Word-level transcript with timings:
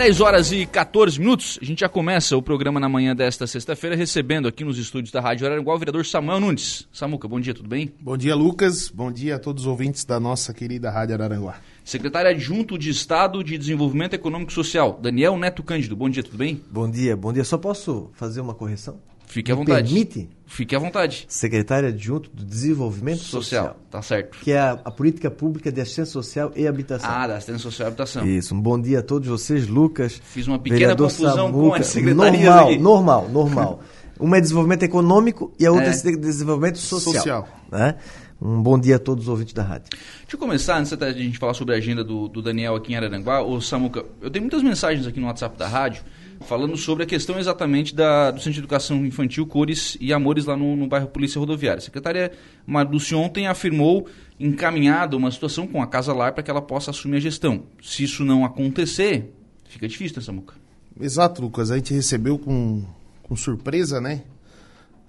10 0.00 0.22
horas 0.22 0.50
e 0.50 0.64
14 0.64 1.20
minutos, 1.20 1.58
a 1.60 1.64
gente 1.66 1.80
já 1.80 1.88
começa 1.88 2.34
o 2.34 2.40
programa 2.40 2.80
na 2.80 2.88
manhã 2.88 3.14
desta 3.14 3.46
sexta-feira, 3.46 3.94
recebendo 3.94 4.48
aqui 4.48 4.64
nos 4.64 4.78
estúdios 4.78 5.12
da 5.12 5.20
Rádio 5.20 5.46
Araranguá 5.46 5.74
o 5.74 5.78
vereador 5.78 6.06
Samuel 6.06 6.40
Nunes. 6.40 6.88
Samuca, 6.90 7.28
bom 7.28 7.38
dia, 7.38 7.52
tudo 7.52 7.68
bem? 7.68 7.92
Bom 8.00 8.16
dia, 8.16 8.34
Lucas. 8.34 8.88
Bom 8.88 9.12
dia 9.12 9.36
a 9.36 9.38
todos 9.38 9.64
os 9.64 9.66
ouvintes 9.66 10.02
da 10.06 10.18
nossa 10.18 10.54
querida 10.54 10.90
Rádio 10.90 11.16
Araranguá. 11.16 11.60
Secretário 11.84 12.30
Adjunto 12.30 12.78
de 12.78 12.88
Estado 12.88 13.44
de 13.44 13.58
Desenvolvimento 13.58 14.14
Econômico 14.14 14.50
e 14.50 14.54
Social, 14.54 14.98
Daniel 15.02 15.36
Neto 15.36 15.62
Cândido. 15.62 15.94
Bom 15.94 16.08
dia, 16.08 16.22
tudo 16.22 16.38
bem? 16.38 16.62
Bom 16.70 16.90
dia, 16.90 17.14
bom 17.14 17.30
dia. 17.30 17.44
Só 17.44 17.58
posso 17.58 18.08
fazer 18.14 18.40
uma 18.40 18.54
correção? 18.54 18.98
Fique 19.30 19.52
à 19.52 19.54
vontade. 19.54 19.88
Permite? 19.88 20.28
Fique 20.44 20.74
à 20.74 20.78
vontade. 20.80 21.24
Secretário 21.28 21.88
Adjunto 21.88 22.28
do 22.34 22.44
Desenvolvimento 22.44 23.20
Social, 23.20 23.42
Social. 23.66 23.76
tá 23.88 24.02
certo. 24.02 24.38
Que 24.40 24.50
é 24.50 24.58
a, 24.58 24.72
a, 24.72 24.90
política 24.90 25.30
pública 25.30 25.70
de 25.70 25.80
assistência 25.80 26.12
social 26.12 26.50
e 26.56 26.66
habitação. 26.66 27.08
Ah, 27.08 27.28
da 27.28 27.36
assistência 27.36 27.62
social 27.62 27.86
e 27.86 27.88
habitação. 27.88 28.26
Isso. 28.26 28.52
Um 28.52 28.60
bom 28.60 28.80
dia 28.80 28.98
a 28.98 29.02
todos 29.02 29.28
vocês, 29.28 29.68
Lucas. 29.68 30.20
Fiz 30.24 30.48
uma 30.48 30.58
pequena 30.58 30.96
confusão 30.96 31.46
Samuca. 31.46 31.68
com 31.68 31.74
as 31.74 31.86
secretarias 31.86 32.42
Normal, 32.42 32.68
aqui. 32.68 32.78
normal, 32.78 33.28
normal. 33.28 33.80
Uma 34.18 34.38
é 34.38 34.40
desenvolvimento 34.40 34.82
econômico 34.82 35.52
e 35.60 35.64
a 35.64 35.70
outra 35.70 35.86
É. 35.90 36.08
é, 36.08 36.16
desenvolvimento 36.16 36.78
social. 36.78 37.14
Social. 37.14 37.48
Né? 37.70 37.94
Um 38.42 38.60
bom 38.60 38.76
dia 38.80 38.96
a 38.96 38.98
todos 38.98 39.24
os 39.24 39.28
ouvintes 39.28 39.54
da 39.54 39.62
rádio. 39.62 39.90
Deixa 39.90 40.34
eu 40.34 40.38
começar, 40.40 40.78
antes 40.78 40.90
da 40.96 41.12
gente 41.12 41.38
falar 41.38 41.54
sobre 41.54 41.74
a 41.74 41.78
agenda 41.78 42.02
do, 42.02 42.26
do 42.26 42.42
Daniel 42.42 42.74
aqui 42.74 42.94
em 42.94 42.96
Araranguá. 42.96 43.42
Ô 43.42 43.60
Samuca, 43.60 44.04
eu 44.20 44.28
tenho 44.28 44.42
muitas 44.42 44.62
mensagens 44.62 45.06
aqui 45.06 45.20
no 45.20 45.26
WhatsApp 45.28 45.56
da 45.56 45.68
rádio 45.68 46.02
falando 46.40 46.76
sobre 46.76 47.04
a 47.04 47.06
questão 47.06 47.38
exatamente 47.38 47.94
da, 47.94 48.30
do 48.30 48.38
Centro 48.38 48.52
de 48.52 48.58
Educação 48.60 49.04
Infantil 49.04 49.46
Cores 49.46 49.96
e 50.00 50.12
Amores 50.12 50.46
lá 50.46 50.56
no, 50.56 50.74
no 50.76 50.86
bairro 50.86 51.08
Polícia 51.08 51.38
Rodoviária. 51.38 51.78
A 51.78 51.82
secretária 51.82 52.32
Marluce 52.66 53.14
ontem 53.14 53.46
afirmou 53.46 54.08
encaminhada 54.38 55.16
uma 55.16 55.30
situação 55.30 55.66
com 55.66 55.82
a 55.82 55.86
Casa 55.86 56.12
Lar 56.12 56.32
para 56.32 56.42
que 56.42 56.50
ela 56.50 56.62
possa 56.62 56.90
assumir 56.90 57.18
a 57.18 57.20
gestão. 57.20 57.64
Se 57.82 58.04
isso 58.04 58.24
não 58.24 58.44
acontecer, 58.44 59.32
fica 59.68 59.86
difícil, 59.86 60.16
né, 60.16 60.22
Samuca? 60.22 60.54
Exato, 61.00 61.42
Lucas. 61.42 61.70
A 61.70 61.76
gente 61.76 61.94
recebeu 61.94 62.38
com, 62.38 62.84
com 63.22 63.36
surpresa, 63.36 64.00
né? 64.00 64.22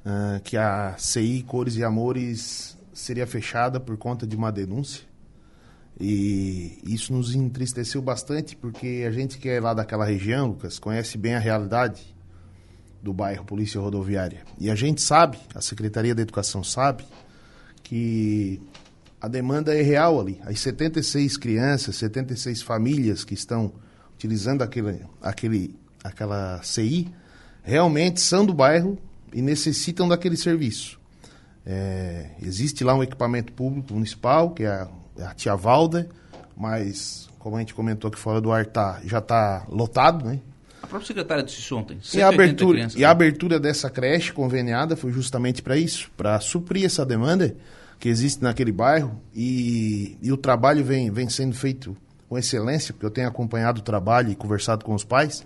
ah, 0.06 0.40
que 0.44 0.58
a 0.58 0.96
CI 0.98 1.44
Cores 1.48 1.76
e 1.76 1.84
Amores 1.84 2.78
seria 2.94 3.26
fechada 3.26 3.80
por 3.80 3.98
conta 3.98 4.26
de 4.28 4.36
uma 4.36 4.52
denúncia. 4.52 5.04
E 6.00 6.80
isso 6.84 7.14
nos 7.14 7.36
entristeceu 7.36 8.02
bastante, 8.02 8.56
porque 8.56 9.06
a 9.08 9.12
gente 9.12 9.38
que 9.38 9.50
é 9.50 9.60
lá 9.60 9.74
daquela 9.74 10.06
região, 10.06 10.48
Lucas, 10.48 10.80
conhece 10.80 11.18
bem 11.18 11.36
a 11.36 11.40
realidade 11.40 12.02
do 13.02 13.14
bairro 13.14 13.46
Polícia 13.46 13.80
Rodoviária. 13.80 14.44
E 14.60 14.70
a 14.70 14.76
gente 14.76 15.02
sabe, 15.02 15.38
a 15.54 15.62
Secretaria 15.62 16.16
da 16.16 16.22
Educação 16.22 16.64
sabe, 16.64 17.04
que 17.84 18.62
a 19.20 19.28
demanda 19.28 19.76
é 19.76 19.82
real 19.82 20.20
ali. 20.20 20.40
As 20.46 20.60
76 20.60 21.38
crianças, 21.38 21.96
76 21.98 22.62
famílias 22.62 23.24
que 23.24 23.34
estão 23.34 23.72
utilizando 24.16 24.62
aquele, 24.62 25.02
aquele, 25.22 25.76
aquela 26.04 26.62
CI, 26.64 27.08
realmente 27.64 28.20
são 28.20 28.46
do 28.46 28.54
bairro 28.54 28.98
e 29.34 29.42
necessitam 29.42 30.08
daquele 30.08 30.38
serviço. 30.38 31.00
É, 31.66 32.32
existe 32.42 32.84
lá 32.84 32.96
um 32.96 33.04
equipamento 33.04 33.54
público 33.54 33.94
municipal, 33.94 34.52
que 34.52 34.64
é 34.64 34.88
a, 35.22 35.34
Tia 35.34 35.56
Valda, 35.56 36.10
mas, 36.56 37.30
como 37.40 37.56
a 37.56 37.60
gente 37.60 37.74
comentou 37.74 38.10
aqui 38.10 38.20
fora 38.20 38.42
do 38.42 38.52
ar, 38.52 38.66
tá, 38.66 39.00
já 39.06 39.20
está 39.20 39.66
lotado, 39.70 40.26
né? 40.26 40.40
A 40.82 40.88
própria 40.88 41.08
secretária 41.08 41.44
disse 41.44 41.60
isso 41.60 41.78
ontem. 41.78 41.96
E 41.96 42.22
a, 42.22 42.28
180 42.28 42.28
abertura, 42.28 42.74
crianças, 42.74 43.00
e 43.00 43.06
a 43.06 43.12
abertura 43.12 43.60
dessa 43.60 43.90
creche 43.90 44.34
conveniada 44.34 44.96
foi 44.96 45.12
justamente 45.12 45.62
para 45.62 45.78
isso, 45.78 46.12
para 46.18 46.40
suprir 46.40 46.86
essa 46.86 47.06
demanda 47.06 47.56
que 48.00 48.10
existe 48.10 48.42
naquele 48.42 48.72
bairro 48.72 49.22
e, 49.34 50.18
e 50.22 50.32
o 50.32 50.38
trabalho 50.38 50.84
vem, 50.84 51.12
vem 51.12 51.30
sendo 51.30 51.56
feito 51.56 51.96
com 52.28 52.38
excelência, 52.38 52.94
porque 52.94 53.06
eu 53.06 53.12
tenho 53.12 53.28
acompanhado 53.28 53.80
o 53.80 53.84
trabalho 53.84 54.32
e 54.32 54.36
conversado 54.36 54.84
com 54.84 54.96
os 54.96 55.04
pais. 55.04 55.46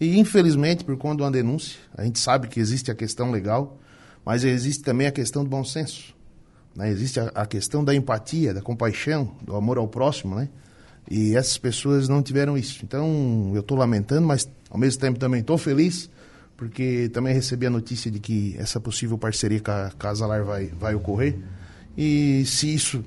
E 0.00 0.18
infelizmente, 0.18 0.84
por 0.84 0.96
conta 0.96 1.16
de 1.16 1.22
uma 1.22 1.30
denúncia, 1.30 1.78
a 1.96 2.04
gente 2.04 2.18
sabe 2.18 2.46
que 2.46 2.60
existe 2.60 2.90
a 2.90 2.94
questão 2.94 3.30
legal, 3.30 3.78
mas 4.24 4.44
existe 4.44 4.84
também 4.84 5.06
a 5.06 5.12
questão 5.12 5.42
do 5.42 5.50
bom 5.50 5.64
senso. 5.64 6.14
Né? 6.76 6.90
Existe 6.90 7.18
a, 7.18 7.30
a 7.34 7.46
questão 7.46 7.82
da 7.82 7.94
empatia, 7.94 8.52
da 8.52 8.60
compaixão, 8.60 9.34
do 9.42 9.56
amor 9.56 9.78
ao 9.78 9.88
próximo, 9.88 10.36
né? 10.36 10.48
E 11.10 11.36
essas 11.36 11.56
pessoas 11.56 12.08
não 12.08 12.22
tiveram 12.22 12.58
isso. 12.58 12.80
Então, 12.84 13.52
eu 13.54 13.60
estou 13.60 13.78
lamentando, 13.78 14.26
mas 14.26 14.48
ao 14.68 14.78
mesmo 14.78 15.00
tempo 15.00 15.18
também 15.18 15.40
estou 15.40 15.56
feliz, 15.56 16.10
porque 16.56 17.08
também 17.12 17.32
recebi 17.32 17.66
a 17.66 17.70
notícia 17.70 18.10
de 18.10 18.18
que 18.18 18.56
essa 18.58 18.80
possível 18.80 19.16
parceria 19.16 19.60
com 19.60 19.70
a 19.70 19.90
Casa 19.98 20.26
Lar 20.26 20.44
vai, 20.44 20.66
vai 20.66 20.94
ocorrer. 20.94 21.36
E 21.96 22.44
se 22.44 22.74
isso 22.74 23.04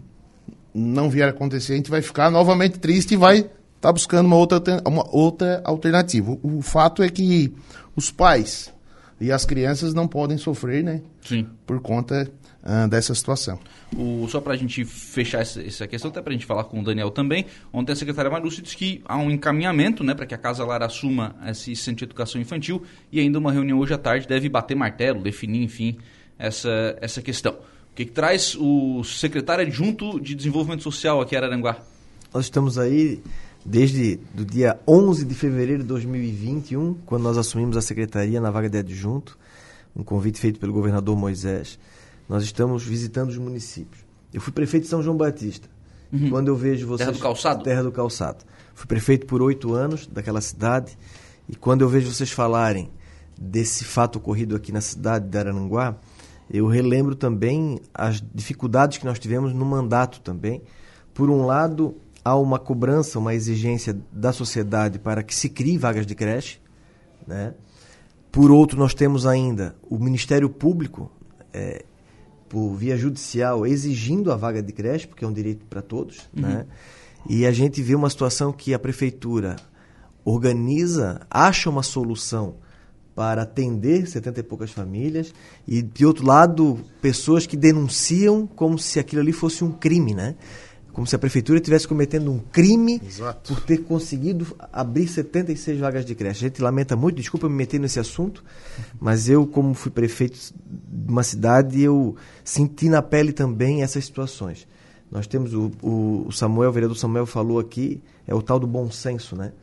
não 0.73 1.09
vier 1.09 1.27
a 1.27 1.31
acontecer, 1.31 1.73
a 1.73 1.75
gente 1.75 1.89
vai 1.89 2.01
ficar 2.01 2.31
novamente 2.31 2.79
triste 2.79 3.13
e 3.13 3.17
vai 3.17 3.49
estar 3.75 3.91
buscando 3.91 4.25
uma 4.27 4.35
outra, 4.35 4.81
uma 4.87 5.05
outra 5.13 5.61
alternativa. 5.65 6.31
O, 6.31 6.57
o 6.59 6.61
fato 6.61 7.03
é 7.03 7.09
que 7.09 7.53
os 7.95 8.11
pais 8.11 8.73
e 9.19 9.31
as 9.31 9.45
crianças 9.45 9.93
não 9.93 10.07
podem 10.07 10.37
sofrer, 10.37 10.83
né? 10.83 11.01
Sim. 11.21 11.47
Por 11.65 11.81
conta 11.81 12.31
ah, 12.63 12.87
dessa 12.87 13.15
situação. 13.15 13.59
O, 13.95 14.27
só 14.27 14.41
para 14.41 14.53
a 14.53 14.57
gente 14.57 14.83
fechar 14.83 15.41
essa, 15.41 15.61
essa 15.61 15.87
questão, 15.87 16.11
até 16.11 16.21
para 16.21 16.31
a 16.31 16.33
gente 16.33 16.45
falar 16.45 16.65
com 16.65 16.79
o 16.79 16.83
Daniel 16.83 17.09
também, 17.09 17.45
ontem 17.71 17.93
a 17.93 17.95
secretária 17.95 18.29
Marluce 18.29 18.61
disse 18.61 18.75
que 18.75 19.01
há 19.05 19.17
um 19.17 19.31
encaminhamento 19.31 20.03
né, 20.03 20.13
para 20.13 20.25
que 20.25 20.35
a 20.35 20.37
Casa 20.37 20.65
Lara 20.65 20.85
assuma 20.85 21.35
esse 21.47 21.75
centro 21.75 21.99
de 21.99 22.03
educação 22.05 22.39
infantil 22.39 22.83
e 23.11 23.19
ainda 23.19 23.39
uma 23.39 23.51
reunião 23.51 23.79
hoje 23.79 23.93
à 23.93 23.97
tarde 23.97 24.27
deve 24.27 24.49
bater 24.49 24.75
martelo, 24.75 25.21
definir, 25.21 25.63
enfim, 25.63 25.97
essa, 26.37 26.97
essa 27.01 27.21
questão. 27.21 27.53
O 27.53 27.95
que, 27.95 28.05
que 28.05 28.11
traz 28.11 28.55
o 28.55 29.03
secretário 29.03 29.65
adjunto 29.65 30.19
de 30.19 30.35
Desenvolvimento 30.35 30.83
Social 30.83 31.21
aqui 31.21 31.35
em 31.35 31.37
Araranguá? 31.37 31.77
Nós 32.33 32.45
estamos 32.45 32.77
aí 32.77 33.21
desde 33.65 34.19
do 34.33 34.45
dia 34.45 34.79
11 34.87 35.25
de 35.25 35.35
fevereiro 35.35 35.81
de 35.81 35.87
2021, 35.89 36.95
quando 37.05 37.23
nós 37.23 37.37
assumimos 37.37 37.75
a 37.75 37.81
secretaria 37.81 38.39
na 38.39 38.51
vaga 38.51 38.69
de 38.69 38.77
adjunto, 38.77 39.37
um 39.95 40.03
convite 40.03 40.39
feito 40.39 40.59
pelo 40.59 40.71
governador 40.71 41.17
Moisés. 41.17 41.79
Nós 42.29 42.43
estamos 42.43 42.83
visitando 42.83 43.29
os 43.29 43.37
municípios. 43.37 44.05
Eu 44.31 44.39
fui 44.39 44.53
prefeito 44.53 44.83
de 44.83 44.89
São 44.89 45.01
João 45.01 45.17
Batista. 45.17 45.67
Quando 46.29 46.47
eu 46.47 46.55
vejo 46.55 46.87
vocês... 46.87 47.07
Terra 47.07 47.17
do 47.17 47.21
Calçado? 47.21 47.63
Terra 47.63 47.83
do 47.83 47.91
Calçado. 47.91 48.45
Fui 48.75 48.87
prefeito 48.87 49.25
por 49.25 49.41
oito 49.41 49.73
anos 49.73 50.07
daquela 50.07 50.39
cidade 50.39 50.97
e 51.47 51.55
quando 51.55 51.81
eu 51.81 51.89
vejo 51.89 52.11
vocês 52.11 52.31
falarem 52.31 52.91
desse 53.37 53.83
fato 53.83 54.17
ocorrido 54.17 54.55
aqui 54.55 54.71
na 54.71 54.81
cidade 54.81 55.27
de 55.27 55.37
Araranguá, 55.37 55.97
eu 56.49 56.67
relembro 56.67 57.15
também 57.15 57.79
as 57.93 58.23
dificuldades 58.33 58.97
que 58.97 59.05
nós 59.05 59.19
tivemos 59.19 59.53
no 59.53 59.65
mandato 59.65 60.21
também. 60.21 60.61
Por 61.13 61.29
um 61.29 61.45
lado, 61.45 61.95
há 62.23 62.35
uma 62.35 62.59
cobrança, 62.59 63.19
uma 63.19 63.33
exigência 63.33 63.97
da 64.11 64.31
sociedade 64.31 64.99
para 64.99 65.23
que 65.23 65.33
se 65.33 65.49
crie 65.49 65.77
vagas 65.77 66.05
de 66.05 66.15
creche, 66.15 66.59
né? 67.25 67.53
Por 68.31 68.51
outro, 68.51 68.77
nós 68.77 68.93
temos 68.93 69.25
ainda 69.25 69.75
o 69.89 69.97
Ministério 69.97 70.49
Público, 70.49 71.11
é, 71.51 71.83
por 72.49 72.73
via 72.73 72.97
judicial, 72.97 73.65
exigindo 73.65 74.31
a 74.31 74.35
vaga 74.35 74.61
de 74.61 74.73
creche, 74.73 75.07
porque 75.07 75.23
é 75.23 75.27
um 75.27 75.33
direito 75.33 75.65
para 75.65 75.81
todos. 75.81 76.27
Né? 76.33 76.65
E 77.29 77.45
a 77.45 77.51
gente 77.51 77.81
vê 77.81 77.95
uma 77.95 78.09
situação 78.09 78.51
que 78.51 78.73
a 78.73 78.79
prefeitura 78.79 79.55
organiza, 80.25 81.21
acha 81.29 81.69
uma 81.69 81.83
solução 81.83 82.55
para 83.15 83.41
atender 83.41 84.07
70 84.07 84.39
e 84.39 84.43
poucas 84.43 84.71
famílias, 84.71 85.33
e 85.67 85.81
de 85.81 86.05
outro 86.05 86.25
lado, 86.25 86.79
pessoas 87.01 87.45
que 87.45 87.57
denunciam 87.57 88.47
como 88.47 88.79
se 88.79 88.99
aquilo 88.99 89.21
ali 89.21 89.33
fosse 89.33 89.63
um 89.63 89.71
crime, 89.71 90.13
né? 90.13 90.35
Como 90.93 91.05
se 91.07 91.15
a 91.15 91.19
prefeitura 91.19 91.59
estivesse 91.59 91.87
cometendo 91.87 92.31
um 92.31 92.39
crime 92.39 93.01
Exato. 93.05 93.53
por 93.53 93.61
ter 93.63 93.77
conseguido 93.83 94.45
abrir 94.71 95.07
76 95.07 95.79
vagas 95.79 96.05
de 96.05 96.15
creche. 96.15 96.45
A 96.45 96.49
gente 96.49 96.61
lamenta 96.61 96.95
muito, 96.95 97.15
desculpa 97.15 97.47
me 97.47 97.55
meter 97.55 97.79
nesse 97.79 97.99
assunto, 97.99 98.43
mas 98.99 99.29
eu, 99.29 99.45
como 99.47 99.73
fui 99.73 99.91
prefeito 99.91 100.37
de 100.65 101.11
uma 101.11 101.23
cidade, 101.23 101.81
eu 101.81 102.15
senti 102.43 102.89
na 102.89 103.01
pele 103.01 103.31
também 103.31 103.81
essas 103.83 104.05
situações. 104.05 104.67
Nós 105.11 105.25
temos 105.25 105.53
o, 105.53 105.71
o, 105.81 106.25
o 106.27 106.31
Samuel, 106.31 106.69
o 106.69 106.73
vereador 106.73 106.97
Samuel 106.97 107.25
falou 107.25 107.59
aqui, 107.59 108.01
é 108.27 108.35
o 108.35 108.41
tal 108.41 108.59
do 108.59 108.67
bom 108.67 108.91
senso, 108.91 109.35
né? 109.35 109.53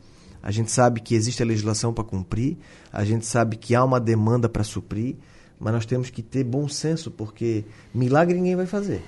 A 0.43 0.51
gente 0.51 0.71
sabe 0.71 1.01
que 1.01 1.15
existe 1.15 1.41
a 1.41 1.45
legislação 1.45 1.93
para 1.93 2.03
cumprir, 2.03 2.57
a 2.91 3.03
gente 3.03 3.25
sabe 3.25 3.55
que 3.55 3.75
há 3.75 3.83
uma 3.83 3.99
demanda 3.99 4.47
para 4.47 4.63
suprir, 4.63 5.15
mas 5.59 5.73
nós 5.73 5.85
temos 5.85 6.09
que 6.09 6.21
ter 6.21 6.43
bom 6.43 6.67
senso, 6.67 7.09
porque 7.09 7.65
milagre 7.93 8.35
ninguém 8.35 8.55
vai 8.55 8.65
fazer. 8.65 9.01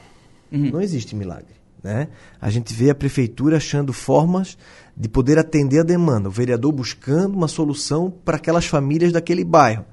Não 0.52 0.82
existe 0.82 1.16
milagre. 1.16 1.59
Né? 1.84 2.10
A 2.42 2.50
gente 2.50 2.74
vê 2.74 2.90
a 2.90 2.96
prefeitura 2.96 3.58
achando 3.58 3.94
formas 3.94 4.58
de 4.96 5.08
poder 5.08 5.38
atender 5.38 5.80
a 5.80 5.84
demanda, 5.84 6.28
o 6.28 6.32
vereador 6.32 6.72
buscando 6.72 7.36
uma 7.36 7.48
solução 7.48 8.12
para 8.12 8.36
aquelas 8.36 8.66
famílias 8.66 9.14
daquele 9.14 9.46
bairro. 9.46 9.86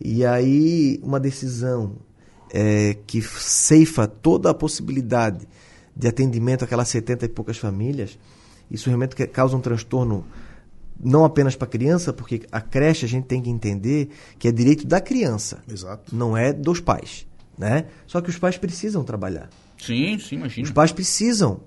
E 0.00 0.24
aí, 0.24 1.00
uma 1.02 1.18
decisão 1.18 1.96
é, 2.52 2.96
que 3.06 3.20
ceifa 3.22 4.06
toda 4.06 4.50
a 4.50 4.54
possibilidade 4.54 5.48
de 5.96 6.06
atendimento 6.06 6.64
àquelas 6.64 6.88
70 6.88 7.24
e 7.24 7.28
poucas 7.28 7.58
famílias, 7.58 8.18
isso 8.70 8.88
realmente 8.88 9.16
causa 9.28 9.56
um 9.56 9.60
transtorno 9.60 10.24
não 10.98 11.24
apenas 11.24 11.56
para 11.56 11.66
a 11.66 11.70
criança, 11.70 12.12
porque 12.12 12.42
a 12.50 12.60
creche 12.60 13.04
a 13.04 13.08
gente 13.08 13.26
tem 13.26 13.42
que 13.42 13.50
entender 13.50 14.10
que 14.38 14.48
é 14.48 14.52
direito 14.52 14.86
da 14.86 15.00
criança, 15.00 15.58
Exato. 15.68 16.14
não 16.14 16.36
é 16.36 16.52
dos 16.52 16.80
pais. 16.80 17.26
Né? 17.58 17.86
Só 18.06 18.20
que 18.20 18.30
os 18.30 18.38
pais 18.38 18.56
precisam 18.58 19.02
trabalhar. 19.02 19.48
Sim, 19.78 20.18
sim, 20.18 20.36
imagina. 20.36 20.66
Os 20.66 20.72
pais 20.72 20.92
precisam 20.92 21.60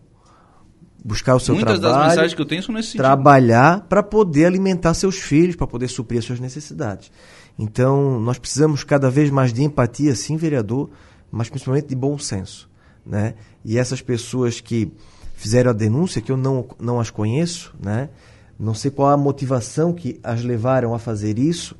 buscar 1.03 1.35
o 1.35 1.39
seu 1.39 1.55
Muitas 1.55 1.79
trabalho. 1.79 1.99
das 1.99 2.09
mensagens 2.09 2.33
que 2.33 2.41
eu 2.41 2.45
tenho 2.45 2.63
são 2.63 2.73
nesse. 2.75 2.97
Trabalhar 2.97 3.81
para 3.87 4.03
poder 4.03 4.45
alimentar 4.45 4.93
seus 4.93 5.17
filhos, 5.17 5.55
para 5.55 5.67
poder 5.67 5.87
suprir 5.87 6.19
as 6.19 6.25
suas 6.25 6.39
necessidades. 6.39 7.11
Então, 7.57 8.19
nós 8.19 8.37
precisamos 8.37 8.83
cada 8.83 9.09
vez 9.09 9.29
mais 9.29 9.51
de 9.51 9.63
empatia, 9.63 10.15
sim, 10.15 10.37
vereador, 10.37 10.89
mas 11.31 11.49
principalmente 11.49 11.87
de 11.87 11.95
bom 11.95 12.17
senso. 12.17 12.69
Né? 13.05 13.35
E 13.63 13.77
essas 13.77 14.01
pessoas 14.01 14.61
que 14.61 14.91
fizeram 15.35 15.71
a 15.71 15.73
denúncia, 15.73 16.21
que 16.21 16.31
eu 16.31 16.37
não, 16.37 16.67
não 16.79 16.99
as 16.99 17.09
conheço, 17.09 17.73
né? 17.81 18.09
não 18.57 18.73
sei 18.73 18.91
qual 18.91 19.09
a 19.09 19.17
motivação 19.17 19.93
que 19.93 20.19
as 20.23 20.43
levaram 20.43 20.93
a 20.93 20.99
fazer 20.99 21.39
isso, 21.39 21.75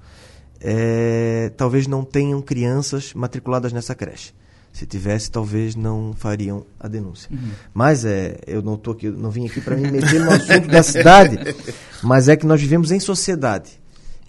é, 0.61 1.51
talvez 1.55 1.87
não 1.87 2.03
tenham 2.03 2.41
crianças 2.41 3.13
matriculadas 3.13 3.71
nessa 3.71 3.95
creche. 3.95 4.33
Se 4.71 4.85
tivesse, 4.85 5.29
talvez 5.29 5.75
não 5.75 6.13
fariam 6.15 6.65
a 6.79 6.87
denúncia. 6.87 7.29
Uhum. 7.31 7.49
Mas 7.73 8.05
é, 8.05 8.37
eu 8.45 8.61
não 8.61 8.77
tô 8.77 8.91
aqui, 8.91 9.09
não 9.09 9.29
vim 9.29 9.45
aqui 9.45 9.59
para 9.61 9.75
me 9.75 9.89
meter 9.91 10.21
no 10.21 10.31
assunto 10.31 10.67
da 10.67 10.83
cidade, 10.83 11.37
mas 12.03 12.29
é 12.29 12.35
que 12.35 12.45
nós 12.45 12.61
vivemos 12.61 12.91
em 12.91 12.99
sociedade. 12.99 13.79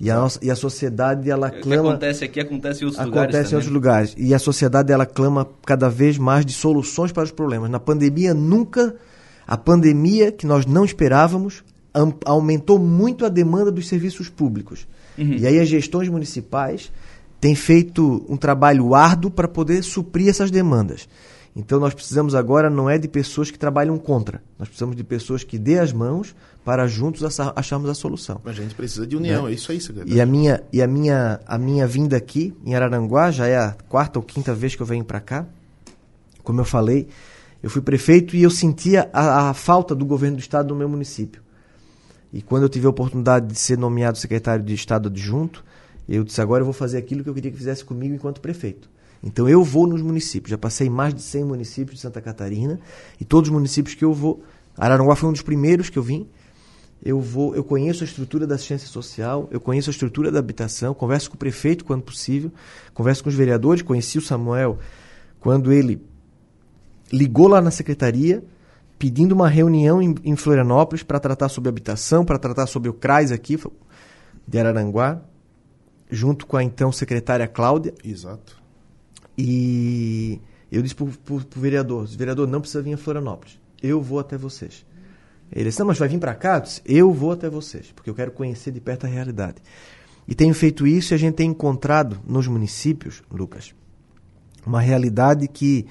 E 0.01 0.11
a, 0.11 0.17
nossa, 0.17 0.39
e 0.43 0.51
a 0.51 0.57
sociedade 0.57 1.31
ela 1.31 1.51
clama. 1.51 1.83
O 1.83 1.85
que 1.85 1.89
acontece 1.91 2.25
aqui 2.25 2.41
acontece 2.41 2.83
em 2.83 2.87
outros 2.87 3.01
acontece 3.01 3.07
lugares. 3.07 3.35
Acontece 3.35 3.53
em 3.53 3.57
outros 3.57 3.73
lugares. 3.73 4.15
E 4.17 4.35
a 4.35 4.39
sociedade 4.39 4.93
ela 4.93 5.05
clama 5.05 5.47
cada 5.67 5.91
vez 5.91 6.17
mais 6.17 6.47
de 6.47 6.55
soluções 6.55 7.13
para 7.13 7.23
os 7.23 7.31
problemas. 7.31 7.71
Na 7.71 7.79
pandemia 7.79 8.33
nunca 8.33 8.97
a 9.47 9.59
pandemia 9.59 10.33
que 10.33 10.47
nós 10.47 10.65
não 10.65 10.87
esperávamos 10.87 11.63
aumentou 12.25 12.79
muito 12.79 13.27
a 13.27 13.29
demanda 13.29 13.71
dos 13.71 13.89
serviços 13.89 14.29
públicos. 14.29 14.87
Uhum. 15.19 15.35
E 15.35 15.47
aí 15.47 15.59
as 15.59 15.69
gestões 15.69 16.09
municipais 16.09 16.91
têm 17.41 17.55
feito 17.55 18.25
um 18.29 18.37
trabalho 18.37 18.95
árduo 18.95 19.31
para 19.31 19.49
poder 19.49 19.83
suprir 19.83 20.29
essas 20.29 20.51
demandas. 20.51 21.09
Então 21.57 21.81
nós 21.81 21.95
precisamos 21.95 22.35
agora 22.35 22.71
não 22.71 22.89
é 22.89 22.97
de 22.97 23.09
pessoas 23.09 23.51
que 23.51 23.59
trabalham 23.59 23.99
contra, 23.99 24.41
nós 24.59 24.69
precisamos 24.69 24.95
de 24.95 25.03
pessoas 25.03 25.43
que 25.43 25.59
dê 25.59 25.79
as 25.79 25.93
mãos 25.93 26.35
para 26.65 26.87
juntos 26.87 27.41
acharmos 27.57 27.91
a 27.91 27.95
solução. 27.95 28.41
A 28.45 28.53
gente 28.53 28.75
precisa 28.75 29.07
de 29.07 29.17
união, 29.17 29.49
é, 29.49 29.51
é 29.51 29.55
isso 29.55 29.73
aí, 29.73 29.81
secretário. 29.81 30.15
E 30.15 30.21
a 30.21 30.27
minha 30.27 30.63
e 30.73 30.81
a 30.81 30.87
minha 30.87 31.41
a 31.45 31.59
minha 31.59 31.87
vinda 31.87 32.17
aqui 32.17 32.55
em 32.65 32.75
Araranguá 32.75 33.31
já 33.31 33.47
é 33.47 33.57
a 33.57 33.77
quarta 33.89 34.19
ou 34.19 34.25
quinta 34.25 34.55
vez 34.55 34.77
que 34.77 34.83
eu 34.83 34.87
venho 34.87 35.05
para 35.05 35.19
cá. 35.19 35.47
Como 36.45 36.61
eu 36.61 36.65
falei, 36.65 37.09
eu 37.63 37.69
fui 37.69 37.83
prefeito 37.83 38.37
e 38.37 38.43
eu 38.43 38.51
sentia 38.51 39.11
a, 39.13 39.51
a 39.51 39.55
falta 39.55 39.95
do 39.95 40.07
governo 40.07 40.37
do 40.37 40.41
estado 40.41 40.69
no 40.69 40.77
meu 40.77 40.89
município. 40.89 41.43
E 42.33 42.41
quando 42.41 42.63
eu 42.63 42.69
tive 42.69 42.87
a 42.87 42.91
oportunidade 42.91 43.49
de 43.49 43.59
ser 43.59 43.77
nomeado 43.77 44.17
secretário 44.17 44.65
de 44.65 44.73
Estado 44.73 45.09
adjunto, 45.09 45.65
eu 46.17 46.25
disse: 46.25 46.41
agora 46.41 46.63
eu 46.63 46.65
vou 46.65 46.75
fazer 46.75 46.99
aquilo 46.99 47.23
que 47.23 47.31
eu 47.31 47.35
queria 47.35 47.51
que 47.51 47.57
fizesse 47.57 47.85
comigo 47.85 48.15
enquanto 48.15 48.41
prefeito. 48.41 48.91
Então 49.23 49.49
eu 49.49 49.63
vou 49.63 49.87
nos 49.87 50.03
municípios. 50.03 50.51
Já 50.51 50.59
passei 50.59 50.89
mais 50.89 51.15
de 51.15 51.23
100 51.23 51.45
municípios 51.45 51.97
de 51.97 52.01
Santa 52.01 52.21
Catarina 52.21 52.81
e 53.21 53.25
todos 53.25 53.49
os 53.49 53.55
municípios 53.55 53.95
que 53.95 54.05
eu 54.05 54.13
vou. 54.13 54.43
Araranguá 54.77 55.15
foi 55.15 55.29
um 55.29 55.33
dos 55.33 55.43
primeiros 55.43 55.91
que 55.91 55.99
eu 55.99 56.03
vim. 56.03 56.27
Eu 57.03 57.21
vou, 57.21 57.55
eu 57.55 57.65
conheço 57.65 58.05
a 58.05 58.07
estrutura 58.07 58.47
da 58.47 58.57
assistência 58.57 58.87
social, 58.87 59.49
eu 59.51 59.59
conheço 59.59 59.89
a 59.89 59.93
estrutura 59.93 60.31
da 60.31 60.39
habitação, 60.39 60.93
converso 60.93 61.31
com 61.31 61.37
o 61.37 61.39
prefeito 61.39 61.83
quando 61.83 62.03
possível, 62.03 62.53
converso 62.93 63.23
com 63.23 63.31
os 63.31 63.35
vereadores, 63.35 63.81
conheci 63.81 64.19
o 64.19 64.21
Samuel 64.21 64.79
quando 65.39 65.73
ele 65.73 66.03
ligou 67.11 67.49
lá 67.49 67.61
na 67.63 67.71
secretaria 67.71 68.45
pedindo 68.99 69.33
uma 69.33 69.49
reunião 69.49 70.03
em, 70.03 70.15
em 70.23 70.37
Florianópolis 70.37 71.03
para 71.03 71.19
tratar 71.19 71.49
sobre 71.49 71.71
habitação, 71.71 72.23
para 72.23 72.39
tratar 72.39 72.67
sobre 72.67 72.91
o 72.91 72.93
CRAS 72.93 73.33
aqui 73.33 73.59
de 74.47 74.59
Araranguá, 74.59 75.23
junto 76.11 76.47
com 76.47 76.57
a 76.57 76.65
então 76.65 76.91
secretária 76.91 77.47
Cláudia. 77.47 77.95
Exato. 78.05 78.61
E 79.37 80.41
eu 80.71 80.83
disse 80.83 80.95
para 80.95 81.05
o 81.05 81.41
vereador, 81.57 82.07
vereador, 82.07 82.47
não 82.47 82.61
precisa 82.61 82.83
vir 82.83 82.95
a 82.95 82.99
Florianópolis, 82.99 83.59
eu 83.83 84.01
vou 84.01 84.19
até 84.19 84.37
vocês. 84.37 84.85
Ele 85.53 85.65
disse, 85.65 85.81
não, 85.81 85.87
mas 85.87 85.99
vai 85.99 86.09
vir 86.09 86.19
para 86.19 86.35
cá? 86.35 86.57
Eu, 86.57 86.61
disse, 86.61 86.83
eu 86.85 87.13
vou 87.13 87.33
até 87.33 87.49
vocês, 87.51 87.91
porque 87.93 88.09
eu 88.09 88.15
quero 88.15 88.31
conhecer 88.31 88.71
de 88.71 88.81
perto 88.81 89.07
a 89.07 89.09
realidade. 89.09 89.57
E 90.29 90.35
tenho 90.35 90.55
feito 90.55 90.87
isso 90.87 91.13
e 91.13 91.17
a 91.17 91.19
gente 91.19 91.35
tem 91.35 91.51
encontrado 91.51 92.21
nos 92.25 92.47
municípios, 92.47 93.23
Lucas, 93.31 93.75
uma 94.65 94.81
realidade 94.81 95.49
que 95.49 95.87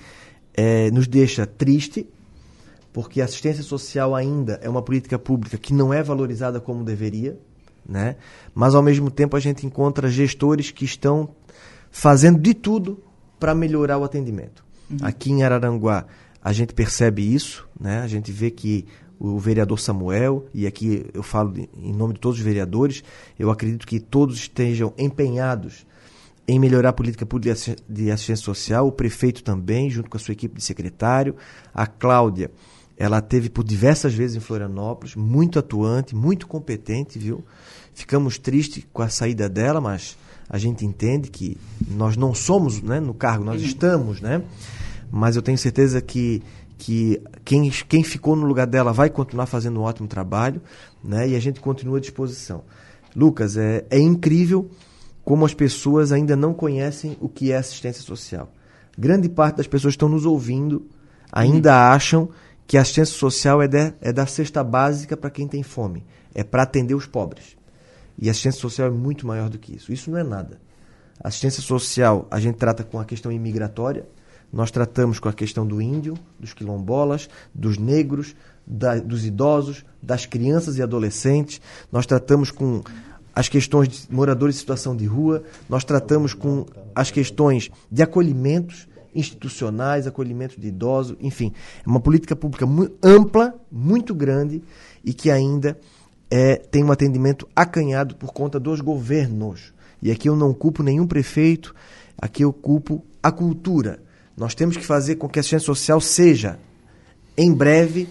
é, 0.53 0.89
nos 0.91 1.07
deixa 1.07 1.45
triste, 1.45 2.07
porque 2.93 3.21
a 3.21 3.25
assistência 3.25 3.63
social 3.63 4.15
ainda 4.15 4.59
é 4.63 4.69
uma 4.69 4.81
política 4.81 5.19
pública 5.19 5.57
que 5.57 5.73
não 5.73 5.93
é 5.93 6.01
valorizada 6.01 6.61
como 6.61 6.83
deveria, 6.83 7.37
né? 7.87 8.15
mas 8.53 8.75
ao 8.75 8.83
mesmo 8.83 9.09
tempo 9.09 9.35
a 9.35 9.39
gente 9.39 9.65
encontra 9.65 10.09
gestores 10.09 10.71
que 10.71 10.85
estão 10.85 11.29
fazendo 11.91 12.39
de 12.39 12.53
tudo 12.53 13.03
para 13.39 13.55
melhorar 13.55 13.97
o 13.97 14.03
atendimento. 14.03 14.63
Uhum. 14.89 14.97
Aqui 15.01 15.31
em 15.31 15.43
Araranguá 15.43 16.05
a 16.41 16.53
gente 16.53 16.73
percebe 16.73 17.21
isso, 17.33 17.67
né? 17.79 18.01
a 18.01 18.07
gente 18.07 18.31
vê 18.31 18.49
que 18.49 18.85
o 19.19 19.37
vereador 19.37 19.77
Samuel, 19.77 20.45
e 20.53 20.65
aqui 20.65 21.05
eu 21.13 21.21
falo 21.21 21.53
em 21.75 21.93
nome 21.93 22.13
de 22.13 22.19
todos 22.21 22.39
os 22.39 22.45
vereadores, 22.45 23.03
eu 23.37 23.51
acredito 23.51 23.85
que 23.85 23.99
todos 23.99 24.37
estejam 24.37 24.93
empenhados 24.97 25.85
em 26.47 26.57
melhorar 26.57 26.89
a 26.89 26.93
política 26.93 27.25
pública 27.25 27.53
de 27.87 28.09
assistência 28.09 28.43
social, 28.43 28.87
o 28.87 28.91
prefeito 28.91 29.43
também, 29.43 29.89
junto 29.89 30.09
com 30.09 30.17
a 30.17 30.19
sua 30.19 30.31
equipe 30.31 30.55
de 30.55 30.63
secretário, 30.63 31.35
a 31.73 31.85
Cláudia, 31.85 32.49
ela 32.99 33.21
teve 33.21 33.49
por 33.49 33.63
diversas 33.63 34.13
vezes 34.13 34.35
em 34.35 34.41
Florianópolis, 34.41 35.15
muito 35.15 35.57
atuante, 35.57 36.13
muito 36.13 36.45
competente, 36.45 37.17
viu? 37.17 37.41
Ficamos 37.93 38.37
tristes 38.37 38.85
com 38.91 39.01
a 39.01 39.07
saída 39.07 39.47
dela, 39.47 39.79
mas 39.79 40.17
a 40.49 40.57
gente 40.57 40.85
entende 40.85 41.29
que 41.31 41.55
nós 41.87 42.17
não 42.17 42.35
somos 42.35 42.81
né, 42.81 42.99
no 42.99 43.13
cargo, 43.13 43.45
nós 43.45 43.61
estamos, 43.61 44.19
né? 44.19 44.43
Mas 45.09 45.37
eu 45.37 45.41
tenho 45.41 45.57
certeza 45.57 46.01
que, 46.01 46.43
que 46.77 47.21
quem, 47.45 47.69
quem 47.69 48.03
ficou 48.03 48.35
no 48.35 48.45
lugar 48.45 48.67
dela 48.67 48.91
vai 48.91 49.09
continuar 49.09 49.45
fazendo 49.45 49.79
um 49.79 49.83
ótimo 49.83 50.07
trabalho, 50.07 50.61
né? 51.01 51.29
E 51.29 51.37
a 51.37 51.39
gente 51.39 51.61
continua 51.61 51.99
à 51.99 52.01
disposição. 52.01 52.63
Lucas, 53.15 53.55
é, 53.55 53.85
é 53.89 53.97
incrível 53.97 54.69
como 55.23 55.45
as 55.45 55.53
pessoas 55.53 56.11
ainda 56.11 56.35
não 56.35 56.53
conhecem 56.53 57.15
o 57.21 57.29
que 57.29 57.53
é 57.53 57.55
assistência 57.55 58.03
social. 58.03 58.51
Grande 58.97 59.29
parte 59.29 59.55
das 59.55 59.67
pessoas 59.67 59.93
que 59.93 59.95
estão 59.95 60.09
nos 60.09 60.25
ouvindo 60.25 60.85
ainda 61.31 61.71
uhum. 61.71 61.93
acham 61.93 62.29
que 62.69 62.77
a 62.77 62.81
assistência 62.81 63.17
social 63.17 63.63
é, 63.63 63.67
de, 63.67 63.95
é 63.99 64.13
da 64.13 64.27
cesta 64.27 64.63
básica 64.63 65.17
para 65.17 65.31
quem 65.31 65.47
tem 65.47 65.63
fome, 65.63 66.05
é 66.35 66.43
para 66.43 66.61
atender 66.61 66.93
os 66.93 67.07
pobres. 67.07 67.57
E 68.15 68.27
a 68.27 68.31
assistência 68.31 68.61
social 68.61 68.89
é 68.89 68.91
muito 68.91 69.25
maior 69.25 69.49
do 69.49 69.57
que 69.57 69.75
isso. 69.75 69.91
Isso 69.91 70.11
não 70.11 70.19
é 70.19 70.23
nada. 70.23 70.61
A 71.19 71.29
assistência 71.29 71.63
social 71.63 72.27
a 72.29 72.39
gente 72.39 72.57
trata 72.57 72.83
com 72.83 72.99
a 72.99 73.05
questão 73.05 73.31
imigratória, 73.31 74.07
nós 74.53 74.69
tratamos 74.69 75.17
com 75.17 75.27
a 75.27 75.33
questão 75.33 75.65
do 75.65 75.81
índio, 75.81 76.13
dos 76.39 76.53
quilombolas, 76.53 77.27
dos 77.55 77.79
negros, 77.79 78.35
da, 78.67 78.99
dos 78.99 79.25
idosos, 79.25 79.83
das 79.99 80.27
crianças 80.27 80.77
e 80.77 80.83
adolescentes, 80.83 81.59
nós 81.91 82.05
tratamos 82.05 82.51
com 82.51 82.83
as 83.33 83.49
questões 83.49 83.87
de 83.87 84.13
moradores 84.13 84.57
em 84.57 84.59
situação 84.59 84.95
de 84.95 85.07
rua, 85.07 85.41
nós 85.67 85.83
tratamos 85.83 86.35
com 86.35 86.67
as 86.93 87.09
questões 87.09 87.71
de 87.91 88.03
acolhimentos 88.03 88.87
institucionais, 89.13 90.07
acolhimentos 90.07 90.57
de 90.57 90.67
idosos, 90.67 91.17
enfim, 91.19 91.53
é 91.85 91.89
uma 91.89 91.99
política 91.99 92.35
pública 92.35 92.65
muito 92.65 92.95
ampla, 93.03 93.53
muito 93.71 94.13
grande 94.13 94.61
e 95.03 95.13
que 95.13 95.31
ainda 95.31 95.77
é, 96.29 96.55
tem 96.55 96.83
um 96.83 96.91
atendimento 96.91 97.47
acanhado 97.55 98.15
por 98.15 98.31
conta 98.31 98.59
dos 98.59 98.81
governos. 98.81 99.73
E 100.01 100.11
aqui 100.11 100.29
eu 100.29 100.35
não 100.35 100.53
culpo 100.53 100.83
nenhum 100.83 101.07
prefeito, 101.07 101.75
aqui 102.17 102.43
eu 102.43 102.53
culpo 102.53 103.03
a 103.21 103.31
cultura. 103.31 103.99
Nós 104.37 104.55
temos 104.55 104.77
que 104.77 104.85
fazer 104.85 105.15
com 105.15 105.27
que 105.27 105.39
a 105.39 105.41
assistência 105.41 105.65
social 105.65 105.99
seja, 105.99 106.57
em 107.37 107.53
breve, 107.53 108.07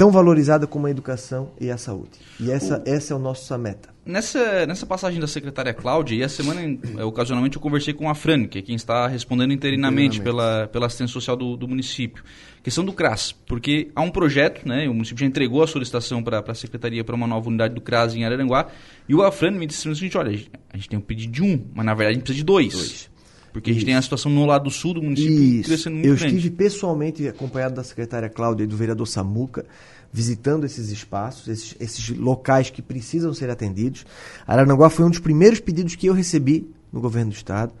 tão 0.00 0.10
valorizada 0.10 0.66
como 0.66 0.86
a 0.86 0.90
educação 0.90 1.50
e 1.60 1.70
a 1.70 1.76
saúde. 1.76 2.12
E 2.40 2.50
essa, 2.50 2.78
o... 2.78 2.82
essa 2.88 3.12
é 3.12 3.16
a 3.16 3.18
nossa 3.18 3.58
meta. 3.58 3.90
Nessa, 4.02 4.64
nessa 4.64 4.86
passagem 4.86 5.20
da 5.20 5.26
secretária 5.26 5.74
Cláudia, 5.74 6.16
e 6.16 6.22
a 6.22 6.28
semana, 6.28 6.62
é, 6.96 7.04
ocasionalmente, 7.04 7.58
eu 7.58 7.62
conversei 7.62 7.92
com 7.92 8.08
a 8.08 8.14
Fran, 8.14 8.46
que 8.46 8.60
é 8.60 8.62
quem 8.62 8.74
está 8.74 9.06
respondendo 9.06 9.52
interinamente, 9.52 10.16
interinamente. 10.16 10.20
Pela, 10.22 10.68
pela 10.68 10.86
assistência 10.86 11.12
social 11.12 11.36
do, 11.36 11.54
do 11.54 11.68
município. 11.68 12.24
Questão 12.62 12.82
do 12.82 12.94
CRAS, 12.94 13.32
porque 13.46 13.90
há 13.94 14.00
um 14.00 14.10
projeto, 14.10 14.66
né, 14.66 14.88
o 14.88 14.94
município 14.94 15.20
já 15.20 15.26
entregou 15.26 15.62
a 15.62 15.66
solicitação 15.66 16.22
para 16.22 16.42
a 16.46 16.54
secretaria 16.54 17.04
para 17.04 17.14
uma 17.14 17.26
nova 17.26 17.50
unidade 17.50 17.74
do 17.74 17.82
CRAS 17.82 18.14
em 18.14 18.24
Araranguá, 18.24 18.68
e 19.06 19.14
o 19.14 19.22
Afran 19.22 19.50
me 19.50 19.66
disse 19.66 19.86
o 19.86 19.94
seguinte, 19.94 20.16
olha, 20.16 20.30
a 20.72 20.76
gente 20.78 20.88
tem 20.88 20.98
um 20.98 21.02
pedido 21.02 21.30
de 21.30 21.42
um, 21.42 21.62
mas 21.74 21.84
na 21.84 21.92
verdade 21.92 22.12
a 22.12 22.14
gente 22.14 22.22
precisa 22.22 22.38
de 22.38 22.44
dois. 22.44 22.72
dois. 22.72 23.09
Porque 23.52 23.70
Isso. 23.70 23.78
a 23.78 23.80
gente 23.80 23.86
tem 23.86 23.94
a 23.96 24.02
situação 24.02 24.30
no 24.30 24.46
lado 24.46 24.70
sul 24.70 24.94
do 24.94 25.02
município 25.02 25.42
Isso. 25.42 25.68
crescendo 25.68 25.94
muito 25.94 26.06
Eu 26.08 26.16
grande. 26.16 26.36
estive 26.36 26.54
pessoalmente 26.54 27.26
acompanhado 27.28 27.74
da 27.74 27.82
secretária 27.84 28.28
Cláudia 28.28 28.64
e 28.64 28.66
do 28.66 28.76
vereador 28.76 29.06
Samuca, 29.06 29.66
visitando 30.12 30.64
esses 30.64 30.90
espaços, 30.90 31.48
esses, 31.48 31.76
esses 31.80 32.08
locais 32.16 32.70
que 32.70 32.82
precisam 32.82 33.32
ser 33.34 33.50
atendidos. 33.50 34.04
Araranguá 34.46 34.90
foi 34.90 35.04
um 35.04 35.10
dos 35.10 35.18
primeiros 35.18 35.60
pedidos 35.60 35.94
que 35.96 36.06
eu 36.06 36.14
recebi 36.14 36.70
no 36.92 37.00
governo 37.00 37.30
do 37.30 37.34
estado. 37.36 37.72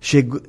Chegou, 0.00 0.40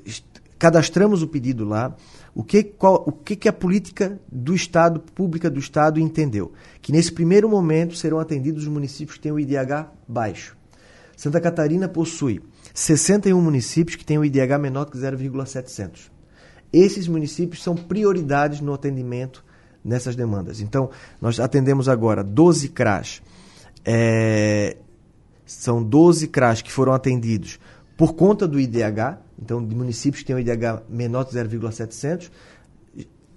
cadastramos 0.58 1.22
o 1.22 1.28
pedido 1.28 1.66
lá. 1.66 1.96
O 2.34 2.44
que, 2.44 2.64
qual, 2.64 3.04
o 3.08 3.14
que, 3.14 3.36
que 3.36 3.48
a 3.48 3.54
política 3.54 4.20
do 4.30 4.54
Estado, 4.54 5.00
pública 5.00 5.50
do 5.50 5.58
Estado, 5.58 6.02
entendeu? 6.02 6.52
Que 6.82 6.92
nesse 6.92 7.10
primeiro 7.12 7.48
momento 7.48 7.96
serão 7.96 8.20
atendidos 8.20 8.64
os 8.64 8.70
municípios 8.70 9.16
que 9.16 9.24
têm 9.24 9.32
o 9.32 9.40
IDH 9.40 9.88
baixo. 10.06 10.58
Santa 11.16 11.40
Catarina 11.40 11.88
possui 11.88 12.42
61 12.76 13.42
municípios 13.42 13.96
que 13.96 14.04
têm 14.04 14.18
o 14.18 14.26
IDH 14.26 14.60
menor 14.60 14.86
que 14.86 14.98
0,700. 14.98 16.12
Esses 16.74 17.08
municípios 17.08 17.64
são 17.64 17.74
prioridades 17.74 18.60
no 18.60 18.74
atendimento 18.74 19.46
nessas 19.82 20.14
demandas. 20.14 20.60
Então, 20.60 20.90
nós 21.22 21.40
atendemos 21.40 21.88
agora 21.88 22.22
12 22.22 22.68
CRAs. 22.70 23.22
É, 23.86 24.76
são 25.46 25.82
12 25.82 26.28
CRAs 26.28 26.62
que 26.62 26.70
foram 26.70 26.92
atendidos 26.92 27.60
por 27.96 28.14
conta 28.14 28.46
do 28.46 28.60
IDH, 28.60 29.20
então 29.42 29.66
de 29.66 29.74
municípios 29.74 30.22
que 30.22 30.28
têm 30.28 30.36
o 30.36 30.40
IDH 30.40 30.84
menor 30.90 31.24
de 31.24 31.32
0,700. 31.32 32.30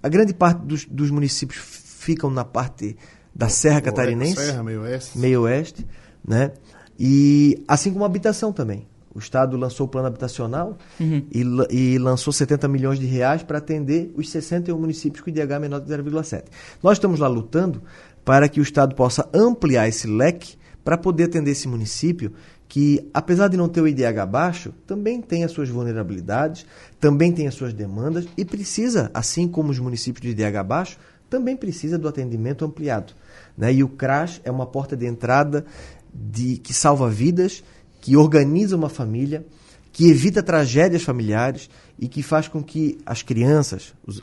A 0.03 0.09
grande 0.09 0.33
parte 0.33 0.65
dos, 0.65 0.83
dos, 0.83 1.09
municípios 1.09 1.57
ficam 1.61 2.29
na 2.29 2.43
parte 2.43 2.97
da 3.33 3.47
Serra 3.47 3.79
Catarinense. 3.79 4.35
Serra, 4.35 4.63
meio 4.63 4.81
oeste. 4.81 5.17
Meio 5.17 5.41
oeste, 5.43 5.87
né? 6.27 6.51
E 6.99 7.63
assim 7.69 7.93
como 7.93 8.03
a 8.03 8.07
habitação 8.07 8.51
também. 8.51 8.85
O 9.19 9.21
Estado 9.21 9.57
lançou 9.57 9.85
o 9.85 9.89
plano 9.89 10.07
habitacional 10.07 10.77
uhum. 10.97 11.23
e, 11.29 11.43
e, 11.75 11.97
lançou 11.99 12.31
70 12.31 12.69
milhões 12.69 12.97
de 12.97 13.05
reais 13.05 13.43
para 13.43 13.57
atender 13.57 14.13
os 14.15 14.29
61 14.29 14.79
municípios 14.79 15.21
com 15.21 15.29
IDH 15.29 15.59
menor 15.59 15.81
de 15.81 15.91
0,7. 15.91 16.45
Nós 16.81 16.93
estamos 16.93 17.19
lá 17.19 17.27
lutando 17.27 17.81
para 18.23 18.47
que 18.47 18.61
o 18.61 18.63
Estado 18.63 18.95
possa 18.95 19.27
ampliar 19.33 19.89
esse 19.89 20.07
leque 20.07 20.55
para 20.85 20.97
poder 20.97 21.25
atender 21.25 21.51
esse 21.51 21.67
município 21.67 22.31
que, 22.69 23.09
apesar 23.13 23.49
de 23.49 23.57
não 23.57 23.67
ter 23.67 23.81
o 23.81 23.87
IDH 23.87 24.25
baixo, 24.29 24.73
também 24.87 25.21
tem 25.21 25.43
as 25.43 25.51
suas 25.51 25.67
vulnerabilidades, 25.67 26.65
também 26.97 27.33
tem 27.33 27.45
as 27.45 27.55
suas 27.55 27.73
demandas 27.73 28.25
e 28.37 28.45
precisa, 28.45 29.11
assim 29.13 29.49
como 29.49 29.69
os 29.71 29.79
municípios 29.79 30.21
de 30.21 30.29
IDH 30.31 30.63
baixo, 30.63 30.97
também 31.29 31.57
precisa 31.57 31.97
do 31.97 32.07
atendimento 32.07 32.63
ampliado. 32.63 33.13
Né? 33.57 33.73
E 33.73 33.83
o 33.83 33.89
CRAS 33.89 34.39
é 34.45 34.51
uma 34.51 34.65
porta 34.65 34.95
de 34.95 35.05
entrada 35.05 35.65
de, 36.13 36.57
que 36.57 36.73
salva 36.73 37.09
vidas 37.09 37.63
que 37.99 38.15
organiza 38.15 38.75
uma 38.75 38.89
família, 38.89 39.45
que 39.91 40.09
evita 40.09 40.41
tragédias 40.41 41.03
familiares 41.03 41.69
e 41.97 42.07
que 42.07 42.23
faz 42.23 42.47
com 42.47 42.63
que 42.63 42.97
as 43.05 43.21
crianças, 43.21 43.93
os, 44.05 44.21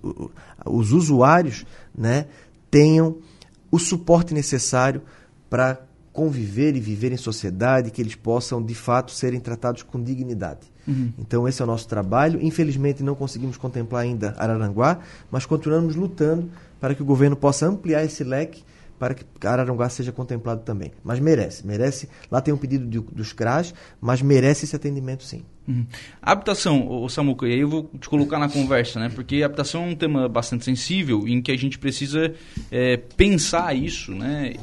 os 0.64 0.92
usuários, 0.92 1.64
né, 1.97 2.26
tenham 2.71 3.18
o 3.71 3.78
suporte 3.78 4.33
necessário 4.33 5.02
para 5.50 5.80
conviver 6.12 6.75
e 6.75 6.80
viver 6.80 7.12
em 7.12 7.16
sociedade, 7.18 7.90
que 7.90 8.00
eles 8.00 8.14
possam 8.14 8.62
de 8.62 8.75
fato 8.75 9.12
serem 9.12 9.38
tratados 9.38 9.83
com 9.83 10.02
dignidade. 10.02 10.73
Uhum. 10.88 11.12
Então 11.18 11.47
esse 11.47 11.61
é 11.61 11.64
o 11.64 11.66
nosso 11.66 11.87
trabalho. 11.87 12.40
Infelizmente 12.40 13.02
não 13.02 13.14
conseguimos 13.14 13.59
contemplar 13.59 14.04
ainda 14.04 14.35
Araranguá, 14.38 15.00
mas 15.30 15.45
continuamos 15.45 15.95
lutando 15.95 16.49
para 16.80 16.95
que 16.95 17.02
o 17.02 17.04
governo 17.04 17.37
possa 17.37 17.66
ampliar 17.66 18.02
esse 18.02 18.25
leque 18.25 18.64
para 18.99 19.15
que 19.15 19.25
Araranguá 19.47 19.88
seja 19.88 20.12
contemplado 20.12 20.62
também. 20.62 20.93
Mas 21.05 21.21
merece, 21.21 21.67
merece. 21.67 22.09
Lá 22.31 22.41
tem 22.41 22.53
um 22.53 22.57
pedido 22.57 22.87
de, 22.87 23.00
dos 23.00 23.33
CRAS, 23.33 23.75
mas 24.00 24.23
merece 24.23 24.65
esse 24.65 24.75
atendimento 24.75 25.23
sim. 25.25 25.45
Uhum. 25.69 25.87
A 26.23 26.33
habitação, 26.33 26.88
o 26.88 27.09
Samuca, 27.09 27.47
e 27.47 27.53
aí 27.53 27.61
eu 27.61 27.69
vou 27.69 27.91
te 27.99 28.09
colocar 28.09 28.38
na 28.38 28.49
conversa, 28.49 29.00
né? 29.00 29.09
Porque 29.09 29.43
a 29.43 29.47
habitação 29.47 29.85
é 29.85 29.87
um 29.88 29.97
tema 29.97 30.29
bastante 30.29 30.65
sensível 30.65 31.26
em 31.26 31.43
que 31.43 31.50
a 31.50 31.57
gente 31.57 31.79
precisa 31.79 32.33
é, 32.71 32.97
pensar 32.97 33.75
isso, 33.75 34.12
né? 34.12 34.55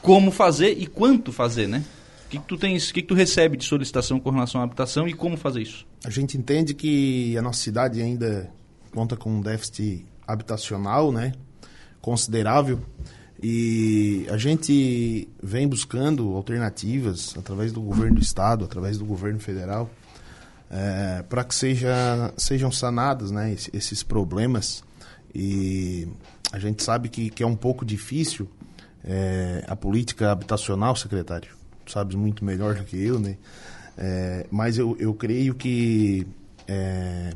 Como 0.00 0.30
fazer 0.30 0.76
e 0.78 0.86
quanto 0.86 1.32
fazer, 1.32 1.66
né? 1.66 1.82
O 2.26 2.28
que, 2.28 2.38
que 2.38 2.44
tu 2.46 2.56
tens, 2.56 2.90
o 2.90 2.94
que, 2.94 3.02
que 3.02 3.08
tu 3.08 3.14
recebe 3.14 3.56
de 3.56 3.64
solicitação 3.64 4.18
com 4.18 4.30
relação 4.30 4.60
à 4.60 4.64
habitação 4.64 5.06
e 5.08 5.12
como 5.12 5.36
fazer 5.36 5.62
isso? 5.62 5.86
A 6.04 6.10
gente 6.10 6.38
entende 6.38 6.74
que 6.74 7.36
a 7.36 7.42
nossa 7.42 7.60
cidade 7.60 8.00
ainda 8.00 8.50
conta 8.92 9.16
com 9.16 9.30
um 9.30 9.40
déficit 9.40 10.04
habitacional, 10.26 11.10
né? 11.12 11.32
Considerável 12.00 12.80
e 13.46 14.26
a 14.30 14.38
gente 14.38 15.28
vem 15.42 15.68
buscando 15.68 16.34
alternativas 16.34 17.34
através 17.36 17.72
do 17.72 17.82
governo 17.82 18.14
do 18.14 18.22
estado, 18.22 18.64
através 18.64 18.96
do 18.96 19.04
governo 19.04 19.38
federal, 19.38 19.90
é, 20.70 21.22
para 21.28 21.44
que 21.44 21.54
seja, 21.54 22.32
sejam 22.38 22.72
sanados 22.72 23.30
né, 23.30 23.54
esses 23.70 24.02
problemas. 24.02 24.82
E 25.34 26.08
a 26.52 26.58
gente 26.58 26.82
sabe 26.82 27.10
que, 27.10 27.28
que 27.28 27.42
é 27.42 27.46
um 27.46 27.54
pouco 27.54 27.84
difícil 27.84 28.48
é, 29.04 29.62
a 29.68 29.76
política 29.76 30.32
habitacional, 30.32 30.96
secretário. 30.96 31.50
Sabes 31.86 32.16
muito 32.16 32.42
melhor 32.46 32.76
do 32.76 32.84
que 32.84 32.96
eu, 32.96 33.18
né? 33.18 33.36
É, 33.98 34.46
mas 34.50 34.78
eu, 34.78 34.96
eu 34.98 35.12
creio 35.12 35.54
que 35.54 36.26
é, 36.66 37.34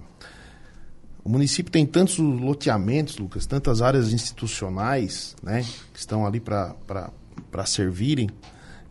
o 1.28 1.30
município 1.30 1.70
tem 1.70 1.84
tantos 1.84 2.16
loteamentos, 2.16 3.18
Lucas, 3.18 3.44
tantas 3.44 3.82
áreas 3.82 4.14
institucionais, 4.14 5.36
né, 5.42 5.62
que 5.92 5.98
estão 5.98 6.24
ali 6.26 6.40
para 6.40 7.66
servirem 7.66 8.30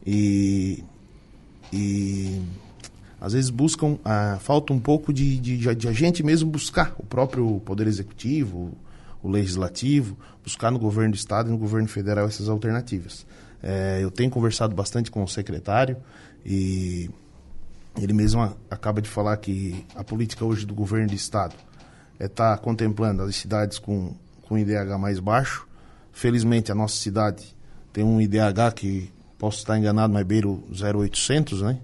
e, 0.06 0.84
e 1.74 2.40
às 3.20 3.34
vezes 3.34 3.50
buscam, 3.50 3.98
ah, 4.06 4.38
falta 4.40 4.72
um 4.72 4.80
pouco 4.80 5.12
de, 5.12 5.40
de, 5.40 5.76
de 5.76 5.88
a 5.88 5.92
gente 5.92 6.22
mesmo 6.22 6.52
buscar, 6.52 6.94
o 7.00 7.04
próprio 7.04 7.60
Poder 7.62 7.88
Executivo, 7.88 8.72
o 9.24 9.30
Legislativo, 9.30 10.16
buscar 10.44 10.70
no 10.70 10.78
governo 10.78 11.14
do 11.14 11.18
Estado 11.18 11.50
e 11.50 11.52
no 11.52 11.58
governo 11.58 11.88
federal 11.88 12.28
essas 12.28 12.48
alternativas. 12.48 13.26
É, 13.64 13.98
eu 14.00 14.12
tenho 14.12 14.30
conversado 14.30 14.76
bastante 14.76 15.10
com 15.10 15.24
o 15.24 15.28
secretário 15.28 15.98
e 16.46 17.10
ele 18.00 18.14
mesmo 18.14 18.56
acaba 18.70 19.02
de 19.02 19.10
falar 19.10 19.36
que 19.38 19.84
a 19.96 20.04
política 20.04 20.46
hoje 20.46 20.68
do 20.68 20.76
governo 20.76 21.08
do 21.08 21.16
Estado 21.16 21.56
está 22.20 22.54
é 22.54 22.56
tá 22.56 22.58
contemplando 22.58 23.24
as 23.24 23.36
cidades 23.36 23.80
com, 23.80 24.16
com 24.44 24.58
IDH 24.58 24.98
mais 25.00 25.20
baixo. 25.20 25.68
Felizmente, 26.12 26.72
a 26.72 26.76
nossa 26.76 26.96
cidade 26.96 27.56
tem 27.94 28.04
um 28.04 28.20
IDH 28.20 28.74
que, 28.76 29.12
posso 29.38 29.60
estar 29.60 29.78
enganado, 29.78 30.14
mas 30.14 30.26
beira 30.26 30.48
0800, 30.48 31.62
né? 31.62 31.80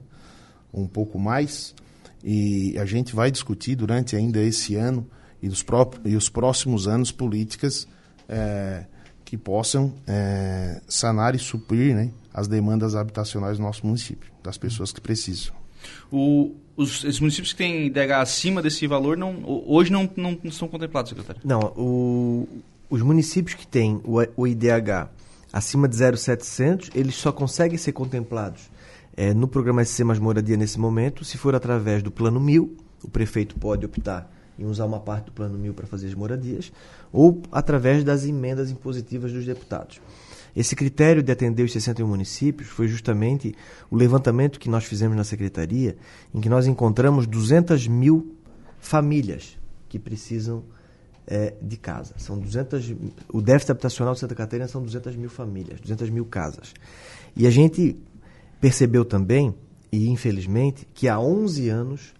Um 0.74 0.88
pouco 0.88 1.20
mais. 1.20 1.76
E 2.24 2.78
a 2.80 2.86
gente 2.86 3.16
vai 3.16 3.30
discutir 3.30 3.76
durante 3.76 4.16
ainda 4.16 4.40
esse 4.42 4.76
ano 4.76 5.08
e, 5.42 5.48
dos 5.48 5.64
e 6.06 6.16
os 6.16 6.30
próximos 6.30 6.88
anos 6.88 7.12
políticas 7.12 7.88
é, 8.28 8.86
que 9.26 9.38
possam 9.38 9.94
é, 10.08 10.82
sanar 10.88 11.36
e 11.36 11.40
suprir 11.40 11.96
né, 11.96 12.12
as 12.34 12.48
demandas 12.48 12.96
habitacionais 12.96 13.58
do 13.58 13.64
nosso 13.64 13.86
município, 13.86 14.32
das 14.42 14.58
pessoas 14.58 14.92
que 14.92 15.02
precisam. 15.02 15.63
O, 16.12 16.56
os, 16.76 17.04
esses 17.04 17.20
municípios 17.20 17.54
que 17.54 17.58
têm 17.58 17.86
IDH 17.86 18.22
acima 18.22 18.62
desse 18.62 18.86
valor 18.88 19.18
não, 19.18 19.44
hoje 19.68 19.92
não, 19.92 20.10
não, 20.16 20.38
não 20.44 20.52
são 20.52 20.68
contemplados, 20.68 21.10
secretário? 21.10 21.42
Não, 21.44 21.74
o, 21.78 22.48
os 22.90 23.02
municípios 23.02 23.56
que 23.56 23.68
têm 23.68 24.02
o, 24.04 24.18
o 24.36 24.48
IDH 24.48 25.10
acima 25.52 25.88
de 25.88 25.96
0,700, 25.96 26.90
eles 26.96 27.16
só 27.16 27.32
conseguem 27.32 27.78
ser 27.78 27.92
contemplados 27.92 28.72
é, 29.16 29.34
no 29.34 29.48
programa 29.48 29.86
SC 29.86 30.04
Mais 30.04 30.18
Moradia 30.18 30.58
nesse 30.58 30.80
momento, 30.80 31.24
se 31.24 31.38
for 31.38 31.54
através 31.54 32.02
do 32.02 32.10
Plano 32.10 32.40
Mil, 32.40 32.76
o 33.04 33.10
prefeito 33.10 33.56
pode 33.56 33.86
optar 33.86 34.32
em 34.58 34.66
usar 34.66 34.86
uma 34.86 35.00
parte 35.00 35.26
do 35.26 35.32
Plano 35.32 35.58
Mil 35.58 35.74
para 35.74 35.86
fazer 35.86 36.08
as 36.08 36.14
moradias, 36.14 36.72
ou 37.12 37.42
através 37.52 38.04
das 38.04 38.26
emendas 38.26 38.72
impositivas 38.72 39.32
dos 39.32 39.46
deputados. 39.46 40.02
Esse 40.56 40.76
critério 40.76 41.24
de 41.24 41.32
atender 41.32 41.64
os 41.64 41.72
61 41.72 42.08
municípios 42.08 42.70
foi 42.70 42.88
justamente 42.88 43.56
o 43.90 43.96
levantamento 43.96 44.60
que 44.60 44.70
nós 44.70 44.86
fizemos 44.86 45.18
na 45.18 45.24
secretaria, 45.24 45.96
em 46.34 46.40
que 46.40 46.50
nós 46.50 46.68
encontramos 46.68 47.26
200 47.26 47.88
mil 47.88 48.36
famílias 48.80 49.58
que 49.90 49.98
precisam 49.98 50.64
é, 51.26 51.56
de 51.62 51.78
casa. 51.78 52.14
São 52.18 52.38
200, 52.38 52.94
o 53.32 53.42
déficit 53.42 53.72
habitacional 53.72 54.14
de 54.14 54.20
Santa 54.20 54.36
Catarina 54.36 54.68
são 54.68 54.84
200 54.84 55.16
mil 55.16 55.30
famílias, 55.30 55.80
200 55.80 56.10
mil 56.10 56.26
casas. 56.26 56.74
E 57.36 57.48
a 57.48 57.50
gente 57.50 57.98
percebeu 58.62 59.04
também, 59.04 59.56
e 59.92 60.08
infelizmente, 60.08 60.88
que 60.94 61.08
há 61.08 61.20
11 61.20 61.70
anos 61.70 62.14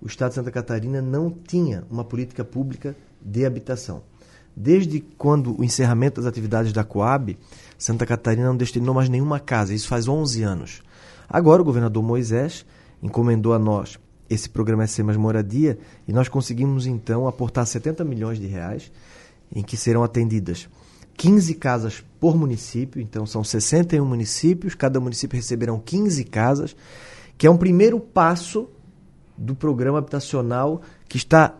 o 0.00 0.06
Estado 0.06 0.30
de 0.30 0.34
Santa 0.36 0.50
Catarina 0.50 1.02
não 1.02 1.30
tinha 1.30 1.84
uma 1.90 2.04
política 2.04 2.44
pública 2.44 2.96
de 3.20 3.44
habitação. 3.44 4.02
Desde 4.56 5.00
quando 5.00 5.58
o 5.58 5.64
encerramento 5.64 6.20
das 6.20 6.28
atividades 6.28 6.72
da 6.72 6.84
Coab, 6.84 7.38
Santa 7.78 8.04
Catarina 8.04 8.46
não 8.46 8.56
destinou 8.56 8.94
mais 8.94 9.08
nenhuma 9.08 9.40
casa, 9.40 9.72
isso 9.72 9.88
faz 9.88 10.08
11 10.08 10.42
anos. 10.42 10.82
Agora 11.28 11.62
o 11.62 11.64
governador 11.64 12.02
Moisés 12.02 12.66
encomendou 13.02 13.54
a 13.54 13.58
nós 13.58 13.98
esse 14.28 14.48
programa 14.48 14.86
SC 14.86 15.02
Mais 15.02 15.16
Moradia 15.16 15.78
e 16.06 16.12
nós 16.12 16.28
conseguimos 16.28 16.86
então 16.86 17.26
aportar 17.26 17.66
70 17.66 18.04
milhões 18.04 18.38
de 18.38 18.46
reais 18.46 18.92
em 19.54 19.62
que 19.62 19.76
serão 19.76 20.04
atendidas 20.04 20.68
15 21.20 21.54
casas 21.56 22.04
por 22.18 22.34
município, 22.34 23.00
então 23.00 23.26
são 23.26 23.44
61 23.44 24.06
municípios, 24.06 24.74
cada 24.74 24.98
município 24.98 25.36
receberão 25.36 25.78
15 25.78 26.24
casas, 26.24 26.74
que 27.36 27.46
é 27.46 27.50
um 27.50 27.58
primeiro 27.58 28.00
passo 28.00 28.70
do 29.36 29.54
programa 29.54 29.98
habitacional 29.98 30.80
que 31.08 31.18
está 31.18 31.54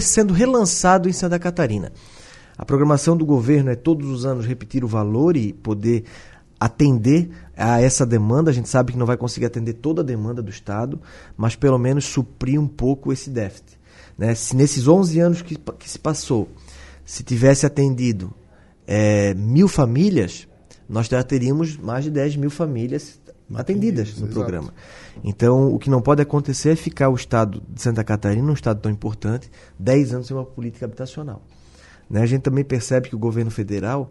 sendo 0.00 0.32
relançado 0.32 1.08
em 1.08 1.12
Santa 1.12 1.38
Catarina. 1.38 1.92
A 2.56 2.64
programação 2.64 3.16
do 3.16 3.26
governo 3.26 3.70
é 3.70 3.76
todos 3.76 4.08
os 4.08 4.24
anos 4.24 4.46
repetir 4.46 4.82
o 4.82 4.88
valor 4.88 5.36
e 5.36 5.52
poder 5.52 6.04
atender 6.58 7.28
a 7.56 7.80
essa 7.80 8.06
demanda. 8.06 8.50
A 8.50 8.54
gente 8.54 8.68
sabe 8.68 8.92
que 8.92 8.98
não 8.98 9.06
vai 9.06 9.16
conseguir 9.16 9.46
atender 9.46 9.74
toda 9.74 10.00
a 10.00 10.04
demanda 10.04 10.42
do 10.42 10.50
Estado, 10.50 11.00
mas 11.36 11.54
pelo 11.54 11.78
menos 11.78 12.06
suprir 12.06 12.58
um 12.60 12.66
pouco 12.66 13.12
esse 13.12 13.28
déficit. 13.28 13.78
Né? 14.16 14.34
Se 14.34 14.56
nesses 14.56 14.88
11 14.88 15.20
anos 15.20 15.42
que, 15.42 15.56
que 15.78 15.88
se 15.88 15.98
passou, 15.98 16.48
se 17.04 17.22
tivesse 17.22 17.66
atendido 17.66 18.32
é, 18.86 19.34
mil 19.34 19.68
famílias, 19.68 20.48
nós 20.88 21.06
já 21.06 21.22
teríamos 21.22 21.76
mais 21.76 22.04
de 22.04 22.10
10 22.10 22.36
mil 22.36 22.50
famílias 22.50 23.20
atendidas 23.54 24.18
no 24.18 24.28
programa. 24.28 24.72
Então, 25.24 25.72
o 25.74 25.78
que 25.78 25.90
não 25.90 26.00
pode 26.00 26.22
acontecer 26.22 26.70
é 26.70 26.76
ficar 26.76 27.08
o 27.08 27.14
Estado 27.14 27.62
de 27.68 27.80
Santa 27.80 28.04
Catarina, 28.04 28.48
um 28.48 28.54
Estado 28.54 28.80
tão 28.80 28.90
importante, 28.90 29.50
10 29.78 30.14
anos 30.14 30.26
sem 30.26 30.36
uma 30.36 30.44
política 30.44 30.86
habitacional. 30.86 31.42
Né? 32.08 32.22
A 32.22 32.26
gente 32.26 32.42
também 32.42 32.64
percebe 32.64 33.08
que 33.08 33.16
o 33.16 33.18
governo 33.18 33.50
federal 33.50 34.10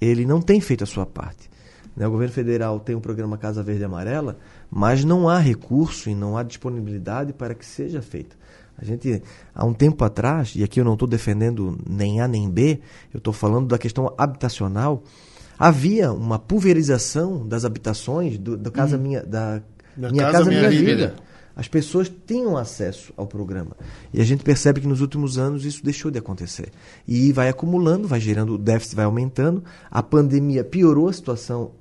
ele 0.00 0.24
não 0.26 0.40
tem 0.40 0.60
feito 0.60 0.84
a 0.84 0.86
sua 0.86 1.06
parte. 1.06 1.50
Né? 1.96 2.06
O 2.06 2.10
governo 2.10 2.32
federal 2.32 2.78
tem 2.80 2.94
o 2.94 2.98
um 2.98 3.00
programa 3.00 3.38
Casa 3.38 3.62
Verde 3.62 3.82
e 3.82 3.84
Amarela, 3.84 4.38
mas 4.70 5.04
não 5.04 5.28
há 5.28 5.38
recurso 5.38 6.10
e 6.10 6.14
não 6.14 6.36
há 6.36 6.42
disponibilidade 6.42 7.32
para 7.32 7.54
que 7.54 7.64
seja 7.64 8.02
feito. 8.02 8.36
A 8.78 8.84
gente, 8.84 9.22
há 9.54 9.64
um 9.64 9.72
tempo 9.72 10.04
atrás, 10.04 10.52
e 10.54 10.62
aqui 10.62 10.78
eu 10.78 10.84
não 10.84 10.92
estou 10.92 11.08
defendendo 11.08 11.78
nem 11.88 12.20
A 12.20 12.28
nem 12.28 12.48
B, 12.48 12.80
eu 13.12 13.18
estou 13.18 13.32
falando 13.32 13.68
da 13.68 13.78
questão 13.78 14.12
habitacional, 14.18 15.02
havia 15.58 16.12
uma 16.12 16.38
pulverização 16.38 17.46
das 17.46 17.64
habitações 17.64 18.36
do, 18.36 18.54
do 18.54 18.70
casa 18.70 18.98
uhum. 18.98 19.02
minha, 19.02 19.22
da, 19.22 19.62
da 19.96 20.10
minha 20.10 20.24
casa, 20.24 20.38
casa 20.38 20.50
minha, 20.50 20.68
minha 20.68 20.70
vida. 20.70 21.08
vida. 21.08 21.14
As 21.54 21.68
pessoas 21.68 22.12
tinham 22.26 22.56
acesso 22.56 23.14
ao 23.16 23.26
programa. 23.26 23.74
E 24.12 24.20
a 24.20 24.24
gente 24.24 24.44
percebe 24.44 24.80
que 24.80 24.86
nos 24.86 25.00
últimos 25.00 25.38
anos 25.38 25.64
isso 25.64 25.82
deixou 25.82 26.10
de 26.10 26.18
acontecer. 26.18 26.70
E 27.08 27.32
vai 27.32 27.48
acumulando, 27.48 28.06
vai 28.06 28.20
gerando, 28.20 28.54
o 28.54 28.58
déficit 28.58 28.94
vai 28.94 29.06
aumentando. 29.06 29.64
A 29.90 30.02
pandemia 30.02 30.62
piorou 30.62 31.08
a 31.08 31.12
situação 31.14 31.72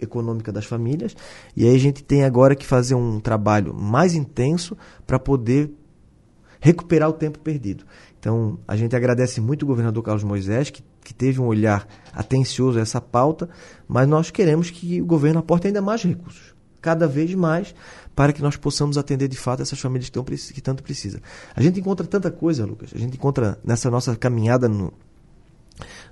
econômica 0.00 0.52
das 0.52 0.64
famílias. 0.64 1.16
E 1.56 1.66
aí 1.66 1.74
a 1.74 1.78
gente 1.78 2.04
tem 2.04 2.22
agora 2.22 2.54
que 2.54 2.64
fazer 2.64 2.94
um 2.94 3.18
trabalho 3.18 3.74
mais 3.74 4.14
intenso 4.14 4.76
para 5.04 5.18
poder 5.18 5.72
recuperar 6.60 7.08
o 7.08 7.12
tempo 7.12 7.38
perdido. 7.40 7.84
Então, 8.18 8.58
a 8.66 8.76
gente 8.76 8.96
agradece 8.96 9.40
muito 9.40 9.62
o 9.62 9.66
governador 9.66 10.02
Carlos 10.02 10.24
Moisés, 10.24 10.70
que, 10.70 10.82
que 11.04 11.14
teve 11.14 11.40
um 11.40 11.46
olhar 11.46 11.86
atencioso 12.12 12.78
a 12.78 12.82
essa 12.82 13.00
pauta, 13.00 13.48
mas 13.86 14.08
nós 14.08 14.30
queremos 14.30 14.70
que 14.70 15.00
o 15.00 15.06
governo 15.06 15.40
aporte 15.40 15.68
ainda 15.68 15.80
mais 15.80 16.02
recursos, 16.02 16.54
cada 16.86 17.08
vez 17.08 17.34
mais, 17.34 17.74
para 18.14 18.32
que 18.32 18.40
nós 18.40 18.56
possamos 18.56 18.96
atender 18.96 19.26
de 19.26 19.36
fato 19.36 19.60
essas 19.60 19.80
famílias 19.80 20.08
que, 20.08 20.12
tão, 20.12 20.22
que 20.22 20.60
tanto 20.60 20.84
precisam. 20.84 21.20
A 21.52 21.60
gente 21.60 21.80
encontra 21.80 22.06
tanta 22.06 22.30
coisa, 22.30 22.64
Lucas, 22.64 22.90
a 22.94 22.98
gente 22.98 23.16
encontra 23.16 23.58
nessa 23.64 23.90
nossa 23.90 24.14
caminhada 24.14 24.68
no, 24.68 24.92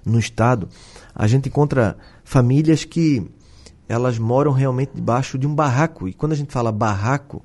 no 0.05 0.19
Estado, 0.19 0.69
a 1.15 1.29
gente 1.29 1.49
encontra 1.49 1.97
famílias 2.25 2.83
que 2.85 3.25
elas 3.89 4.19
moram 4.19 4.51
realmente 4.51 4.91
debaixo 4.97 5.39
de 5.39 5.47
um 5.47 5.55
barraco. 5.55 6.09
E 6.09 6.13
quando 6.13 6.33
a 6.33 6.37
gente 6.37 6.53
fala 6.53 6.73
barraco, 6.73 7.45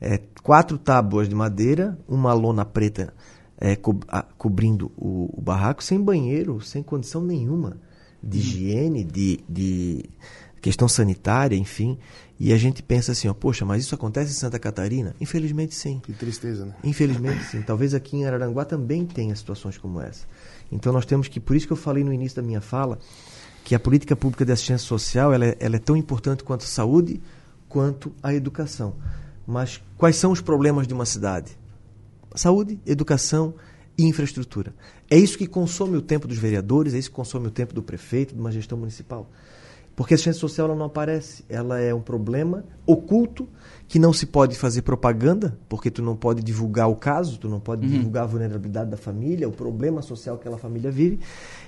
é 0.00 0.20
quatro 0.40 0.78
tábuas 0.78 1.28
de 1.28 1.34
madeira, 1.34 1.98
uma 2.06 2.32
lona 2.32 2.64
preta 2.64 3.12
é, 3.60 3.74
co 3.74 3.98
a, 4.06 4.22
cobrindo 4.22 4.92
o, 4.96 5.36
o, 5.36 5.42
barraco, 5.42 5.82
sem 5.82 6.00
banheiro, 6.00 6.60
sem 6.60 6.80
condição 6.80 7.24
nenhuma 7.24 7.76
de 8.22 8.38
higiene, 8.38 9.02
de, 9.02 9.40
de 9.48 10.08
questão 10.60 10.88
sanitária, 10.88 11.56
enfim. 11.56 11.98
E 12.40 12.52
a 12.52 12.56
gente 12.56 12.82
pensa 12.82 13.12
assim, 13.12 13.26
ó, 13.28 13.34
poxa, 13.34 13.64
mas 13.64 13.82
isso 13.82 13.94
acontece 13.94 14.30
em 14.30 14.34
Santa 14.34 14.58
Catarina? 14.58 15.14
Infelizmente 15.20 15.74
sim. 15.74 16.00
Que 16.04 16.12
tristeza, 16.12 16.64
né? 16.64 16.74
Infelizmente 16.84 17.44
sim. 17.44 17.62
Talvez 17.62 17.94
aqui 17.94 18.16
em 18.16 18.26
Araranguá 18.26 18.64
também 18.64 19.04
tenha 19.04 19.34
situações 19.34 19.76
como 19.76 20.00
essa. 20.00 20.26
Então 20.70 20.92
nós 20.92 21.04
temos 21.04 21.26
que, 21.26 21.40
por 21.40 21.56
isso 21.56 21.66
que 21.66 21.72
eu 21.72 21.76
falei 21.76 22.04
no 22.04 22.12
início 22.12 22.36
da 22.36 22.42
minha 22.42 22.60
fala, 22.60 22.98
que 23.64 23.74
a 23.74 23.80
política 23.80 24.14
pública 24.14 24.44
de 24.44 24.52
assistência 24.52 24.86
social 24.86 25.32
ela 25.32 25.46
é, 25.46 25.56
ela 25.58 25.76
é 25.76 25.78
tão 25.80 25.96
importante 25.96 26.44
quanto 26.44 26.62
a 26.62 26.66
saúde, 26.66 27.20
quanto 27.68 28.12
a 28.22 28.32
educação. 28.32 28.94
Mas 29.46 29.82
quais 29.96 30.16
são 30.16 30.30
os 30.30 30.40
problemas 30.40 30.86
de 30.86 30.94
uma 30.94 31.04
cidade? 31.04 31.58
Saúde, 32.34 32.78
educação 32.86 33.54
e 33.96 34.04
infraestrutura. 34.04 34.72
É 35.10 35.18
isso 35.18 35.36
que 35.36 35.46
consome 35.46 35.96
o 35.96 36.02
tempo 36.02 36.28
dos 36.28 36.38
vereadores, 36.38 36.94
é 36.94 36.98
isso 36.98 37.10
que 37.10 37.16
consome 37.16 37.48
o 37.48 37.50
tempo 37.50 37.74
do 37.74 37.82
prefeito, 37.82 38.34
de 38.34 38.40
uma 38.40 38.52
gestão 38.52 38.78
municipal. 38.78 39.28
Porque 39.98 40.14
a 40.14 40.16
assistência 40.16 40.38
social 40.38 40.72
não 40.76 40.86
aparece, 40.86 41.44
ela 41.48 41.80
é 41.80 41.92
um 41.92 42.00
problema 42.00 42.64
oculto 42.86 43.48
que 43.88 43.98
não 43.98 44.12
se 44.12 44.26
pode 44.26 44.56
fazer 44.56 44.82
propaganda, 44.82 45.58
porque 45.68 45.90
tu 45.90 46.02
não 46.02 46.14
pode 46.14 46.40
divulgar 46.40 46.88
o 46.88 46.94
caso, 46.94 47.36
tu 47.36 47.48
não 47.48 47.58
pode 47.58 47.84
uhum. 47.84 47.92
divulgar 47.94 48.22
a 48.22 48.26
vulnerabilidade 48.26 48.92
da 48.92 48.96
família, 48.96 49.48
o 49.48 49.50
problema 49.50 50.00
social 50.00 50.36
que 50.36 50.42
aquela 50.42 50.56
família 50.56 50.88
vive. 50.88 51.18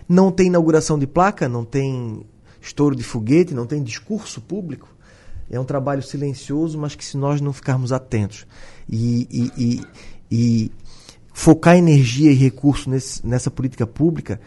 Não 0.09 0.31
tem 0.31 0.47
inauguração 0.47 0.97
de 0.97 1.09
placa, 1.09 1.49
não 1.49 1.65
tem 1.65 2.25
estouro 2.61 2.95
de 2.95 3.03
foguete, 3.03 3.53
não 3.53 3.67
tem 3.67 3.83
discurso 3.83 4.41
público. 4.41 4.89
É 5.51 5.59
um 5.59 5.65
trabalho 5.65 6.01
silencioso, 6.01 6.79
mas 6.79 6.95
que 6.95 7.05
se 7.05 7.17
nós 7.17 7.41
não 7.41 7.53
ficarmos 7.53 7.93
atentos 7.93 8.47
e, 8.89 9.27
e, 9.29 9.53
e, 9.59 9.81
e 10.31 10.73
focar 11.33 11.77
energia 11.77 12.31
e 12.31 12.37
recurso 12.37 12.89
nesse, 12.89 13.27
nessa 13.27 13.51
política 13.51 13.89
pública, 13.89 14.41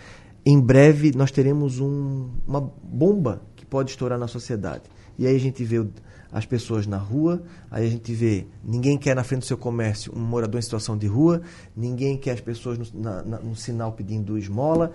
em 0.45 0.57
breve 0.57 1.11
nós 1.13 1.31
teremos 1.31 1.81
um, 1.81 2.29
uma 2.47 2.61
bomba 2.61 3.41
pode 3.73 3.89
estourar 3.89 4.19
na 4.19 4.27
sociedade. 4.27 4.83
E 5.17 5.25
aí 5.25 5.35
a 5.35 5.39
gente 5.39 5.63
vê 5.63 5.83
as 6.31 6.45
pessoas 6.45 6.85
na 6.85 6.97
rua, 6.97 7.41
aí 7.71 7.87
a 7.87 7.89
gente 7.89 8.13
vê 8.13 8.45
ninguém 8.63 8.99
quer 8.99 9.15
na 9.15 9.23
frente 9.23 9.39
do 9.39 9.45
seu 9.47 9.57
comércio 9.57 10.13
um 10.15 10.19
morador 10.19 10.59
em 10.59 10.61
situação 10.61 10.95
de 10.95 11.07
rua, 11.07 11.41
ninguém 11.75 12.15
quer 12.15 12.33
as 12.33 12.39
pessoas 12.39 12.77
no, 12.77 13.01
na, 13.01 13.23
no 13.23 13.55
sinal 13.55 13.91
pedindo 13.91 14.37
esmola. 14.37 14.93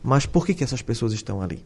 Mas 0.00 0.26
por 0.26 0.46
que, 0.46 0.54
que 0.54 0.62
essas 0.62 0.80
pessoas 0.80 1.12
estão 1.12 1.42
ali? 1.42 1.64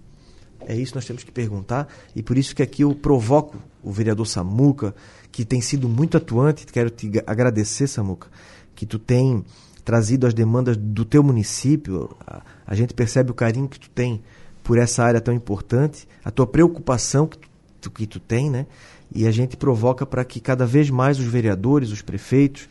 É 0.60 0.74
isso 0.74 0.92
que 0.92 0.96
nós 0.96 1.04
temos 1.04 1.22
que 1.22 1.30
perguntar 1.30 1.86
e 2.16 2.22
por 2.22 2.38
isso 2.38 2.56
que 2.56 2.62
aqui 2.62 2.80
eu 2.80 2.94
provoco 2.94 3.58
o 3.82 3.92
vereador 3.92 4.26
Samuca, 4.26 4.94
que 5.30 5.44
tem 5.44 5.60
sido 5.60 5.86
muito 5.86 6.16
atuante. 6.16 6.64
Quero 6.64 6.88
te 6.88 7.12
agradecer, 7.26 7.86
Samuca, 7.86 8.28
que 8.74 8.86
tu 8.86 8.98
tem 8.98 9.44
trazido 9.84 10.26
as 10.26 10.32
demandas 10.32 10.78
do 10.78 11.04
teu 11.04 11.22
município. 11.22 12.16
A, 12.26 12.40
a 12.66 12.74
gente 12.74 12.94
percebe 12.94 13.30
o 13.30 13.34
carinho 13.34 13.68
que 13.68 13.78
tu 13.78 13.90
tem 13.90 14.22
por 14.64 14.78
essa 14.78 15.04
área 15.04 15.20
tão 15.20 15.32
importante, 15.32 16.08
a 16.24 16.30
tua 16.30 16.46
preocupação 16.46 17.28
que 17.28 17.38
tu, 17.80 17.90
que 17.90 18.06
tu 18.06 18.18
tem, 18.18 18.50
né? 18.50 18.66
E 19.14 19.26
a 19.26 19.30
gente 19.30 19.56
provoca 19.56 20.04
para 20.04 20.24
que 20.24 20.40
cada 20.40 20.66
vez 20.66 20.90
mais 20.90 21.20
os 21.20 21.26
vereadores, 21.26 21.92
os 21.92 22.02
prefeitos, 22.02 22.68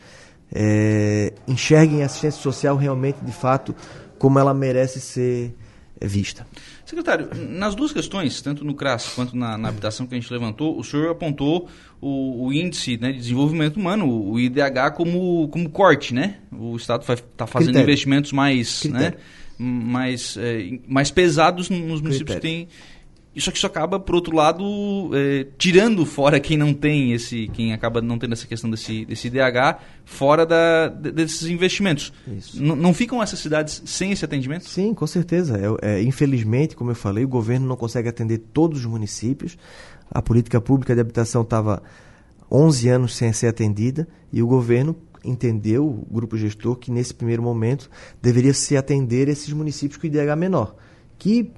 é, 0.52 1.32
enxerguem 1.46 2.02
a 2.02 2.06
assistência 2.06 2.42
social 2.42 2.76
realmente, 2.76 3.24
de 3.24 3.32
fato, 3.32 3.74
como 4.18 4.38
ela 4.38 4.52
merece 4.52 5.00
ser 5.00 5.54
vista. 6.02 6.46
Secretário, 6.84 7.30
nas 7.48 7.74
duas 7.74 7.92
questões, 7.92 8.42
tanto 8.42 8.64
no 8.64 8.74
CRAS 8.74 9.08
quanto 9.14 9.36
na, 9.36 9.56
na 9.56 9.68
habitação 9.68 10.06
que 10.06 10.14
a 10.14 10.20
gente 10.20 10.30
levantou, 10.30 10.78
o 10.78 10.84
senhor 10.84 11.10
apontou 11.10 11.68
o, 12.00 12.46
o 12.46 12.52
índice 12.52 12.98
né, 12.98 13.12
de 13.12 13.18
desenvolvimento 13.18 13.76
humano, 13.76 14.06
o 14.06 14.38
IDH, 14.38 14.92
como, 14.94 15.48
como 15.48 15.70
corte, 15.70 16.12
né? 16.12 16.38
O 16.52 16.76
Estado 16.76 17.02
está 17.02 17.46
fazendo 17.46 17.68
Critério. 17.68 17.86
investimentos 17.86 18.32
mais, 18.32 18.84
né, 18.84 19.14
mais, 19.58 20.36
é, 20.36 20.78
mais 20.86 21.10
pesados 21.10 21.70
nos 21.70 22.00
municípios 22.00 22.36
Critério. 22.36 22.40
que 22.40 22.40
têm 22.40 22.68
isso 23.34 23.50
aqui 23.50 23.58
só 23.58 23.66
acaba, 23.66 23.98
por 23.98 24.14
outro 24.14 24.34
lado, 24.34 25.10
é, 25.12 25.46
tirando 25.58 26.06
fora 26.06 26.38
quem 26.38 26.56
não 26.56 26.72
tem 26.72 27.12
esse, 27.12 27.48
quem 27.48 27.72
acaba 27.72 28.00
não 28.00 28.16
tendo 28.16 28.32
essa 28.32 28.46
questão 28.46 28.70
desse, 28.70 29.04
desse 29.04 29.26
IDH, 29.26 29.80
fora 30.04 30.46
da, 30.46 30.88
desses 30.88 31.48
investimentos. 31.48 32.12
Não 32.54 32.94
ficam 32.94 33.20
essas 33.20 33.40
cidades 33.40 33.82
sem 33.86 34.12
esse 34.12 34.24
atendimento? 34.24 34.68
Sim, 34.68 34.94
com 34.94 35.06
certeza. 35.06 35.58
É, 35.82 35.96
é, 35.96 36.02
infelizmente, 36.02 36.76
como 36.76 36.92
eu 36.92 36.94
falei, 36.94 37.24
o 37.24 37.28
governo 37.28 37.66
não 37.66 37.76
consegue 37.76 38.08
atender 38.08 38.38
todos 38.38 38.80
os 38.80 38.86
municípios. 38.86 39.58
A 40.08 40.22
política 40.22 40.60
pública 40.60 40.94
de 40.94 41.00
habitação 41.00 41.42
estava 41.42 41.82
11 42.48 42.88
anos 42.88 43.16
sem 43.16 43.32
ser 43.32 43.48
atendida 43.48 44.06
e 44.32 44.42
o 44.42 44.46
governo 44.46 44.96
entendeu, 45.24 45.86
o 45.86 46.14
grupo 46.14 46.36
gestor, 46.36 46.76
que 46.76 46.90
nesse 46.90 47.14
primeiro 47.14 47.42
momento 47.42 47.90
deveria 48.20 48.52
se 48.54 48.76
atender 48.76 49.28
esses 49.28 49.52
municípios 49.52 49.98
com 49.98 50.06
IDH 50.06 50.36
menor, 50.36 50.76
que 51.18 51.50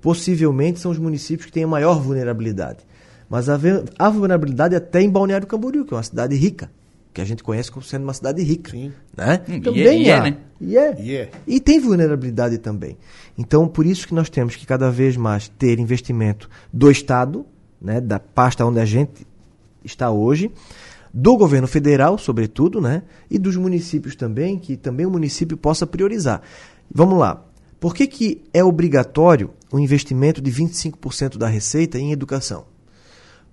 possivelmente 0.00 0.78
são 0.78 0.90
os 0.90 0.98
municípios 0.98 1.46
que 1.46 1.52
têm 1.52 1.64
a 1.64 1.68
maior 1.68 2.00
vulnerabilidade. 2.00 2.78
Mas 3.28 3.48
a, 3.48 3.58
a 3.98 4.08
vulnerabilidade 4.08 4.74
é 4.74 4.78
até 4.78 5.00
em 5.02 5.10
Balneário 5.10 5.46
Camboriú, 5.46 5.84
que 5.84 5.92
é 5.92 5.96
uma 5.96 6.02
cidade 6.02 6.36
rica, 6.36 6.70
que 7.12 7.20
a 7.20 7.24
gente 7.24 7.42
conhece 7.42 7.70
como 7.72 7.84
sendo 7.84 8.04
uma 8.04 8.14
cidade 8.14 8.42
rica. 8.42 8.70
Sim. 8.70 8.92
Né? 9.16 9.42
Hum, 9.48 9.60
também 9.60 10.08
é, 10.08 10.12
há. 10.12 10.16
É, 10.18 10.30
né? 10.30 10.36
E 10.60 10.76
é. 10.76 11.12
É. 11.12 11.30
E 11.46 11.60
tem 11.60 11.80
vulnerabilidade 11.80 12.58
também. 12.58 12.96
Então, 13.36 13.66
por 13.66 13.84
isso 13.84 14.06
que 14.06 14.14
nós 14.14 14.30
temos 14.30 14.54
que 14.54 14.66
cada 14.66 14.90
vez 14.90 15.16
mais 15.16 15.48
ter 15.48 15.78
investimento 15.78 16.48
do 16.72 16.90
Estado, 16.90 17.44
né, 17.80 18.00
da 18.00 18.18
pasta 18.18 18.64
onde 18.64 18.80
a 18.80 18.84
gente 18.84 19.26
está 19.84 20.10
hoje, 20.10 20.50
do 21.18 21.34
governo 21.34 21.66
federal, 21.66 22.18
sobretudo, 22.18 22.78
né, 22.78 23.02
e 23.30 23.38
dos 23.38 23.56
municípios 23.56 24.14
também, 24.14 24.58
que 24.58 24.76
também 24.76 25.06
o 25.06 25.10
município 25.10 25.56
possa 25.56 25.86
priorizar. 25.86 26.42
Vamos 26.94 27.18
lá. 27.18 27.42
Por 27.80 27.94
que, 27.94 28.06
que 28.06 28.44
é 28.52 28.62
obrigatório 28.62 29.50
o 29.72 29.78
investimento 29.78 30.42
de 30.42 30.52
25% 30.52 31.38
da 31.38 31.48
receita 31.48 31.98
em 31.98 32.12
educação? 32.12 32.66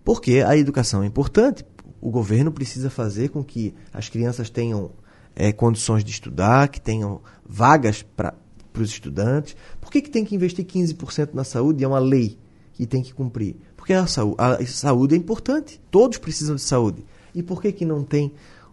Porque 0.04 0.43
a 0.45 0.58
educação 0.58 1.04
é 1.04 1.06
importante. 1.06 1.65
O 2.02 2.12
governo 2.12 2.52
precisa 2.52 2.89
fazer 2.89 3.30
com 3.30 3.41
que 3.41 3.73
as 3.93 4.10
crianças 4.10 4.49
tenham 4.49 4.91
é, 5.34 5.54
condições 5.54 6.04
de 6.04 6.12
estudar, 6.12 6.67
que 6.67 6.82
tenham 6.82 7.21
vagas 7.47 8.02
para 8.02 8.34
os 8.78 8.89
estudantes. 8.89 9.56
Por 9.80 9.89
que, 9.89 10.02
que 10.02 10.10
tem 10.10 10.26
que 10.26 10.36
investir 10.36 10.65
15% 10.65 11.30
na 11.34 11.45
saúde? 11.45 11.82
É 11.82 11.88
uma 11.88 11.99
lei 11.99 12.38
que 12.73 12.86
tem 12.86 13.02
que 13.02 13.13
cumprir. 13.13 13.56
Porque 13.78 13.93
a 13.93 14.06
saúde, 14.06 14.36
a 14.38 14.65
saúde 14.65 15.15
é 15.15 15.17
importante. 15.17 15.80
Todos 15.89 16.17
precisam 16.17 16.56
de 16.56 16.62
saúde. 16.62 17.06
E 17.33 17.41
por 17.41 17.61
que, 17.61 17.71
que 17.71 17.85
não 17.85 18.03
tem 18.03 18.31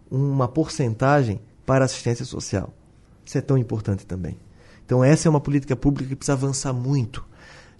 uma 0.09 0.47
porcentagem 0.47 1.39
para 1.65 1.85
assistência 1.85 2.25
social? 2.25 2.73
Isso 3.25 3.37
é 3.37 3.41
tão 3.41 3.57
importante 3.57 4.05
também. 4.05 4.37
Então 4.85 5.03
essa 5.03 5.27
é 5.27 5.29
uma 5.29 5.39
política 5.39 5.75
pública 5.75 6.09
que 6.09 6.15
precisa 6.15 6.33
avançar 6.33 6.73
muito. 6.73 7.25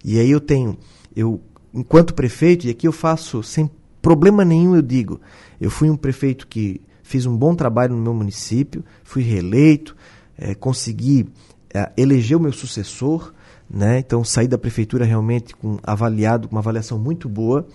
E 0.04 0.18
aí 0.18 0.30
eu 0.30 0.40
tenho, 0.40 0.78
eu 1.14 1.40
enquanto 1.72 2.14
prefeito, 2.14 2.66
e 2.66 2.70
aqui 2.70 2.86
eu 2.86 2.92
faço 2.92 3.42
sem 3.42 3.70
problema 4.00 4.44
nenhum, 4.44 4.74
eu 4.74 4.82
digo, 4.82 5.20
eu 5.60 5.70
fui 5.70 5.88
um 5.88 5.96
prefeito 5.96 6.46
que 6.46 6.80
fiz 7.02 7.26
um 7.26 7.36
bom 7.36 7.54
trabalho 7.54 7.94
no 7.94 8.02
meu 8.02 8.14
município, 8.14 8.84
fui 9.04 9.22
reeleito, 9.22 9.96
é, 10.36 10.54
consegui 10.54 11.28
é, 11.72 11.92
eleger 11.96 12.36
o 12.36 12.40
meu 12.40 12.52
sucessor, 12.52 13.32
né? 13.68 13.98
Então 13.98 14.24
saí 14.24 14.48
da 14.48 14.58
prefeitura 14.58 15.04
realmente 15.04 15.54
com 15.54 15.78
avaliado, 15.82 16.48
com 16.48 16.54
uma 16.54 16.60
avaliação 16.60 16.98
muito 16.98 17.28
boa, 17.28 17.66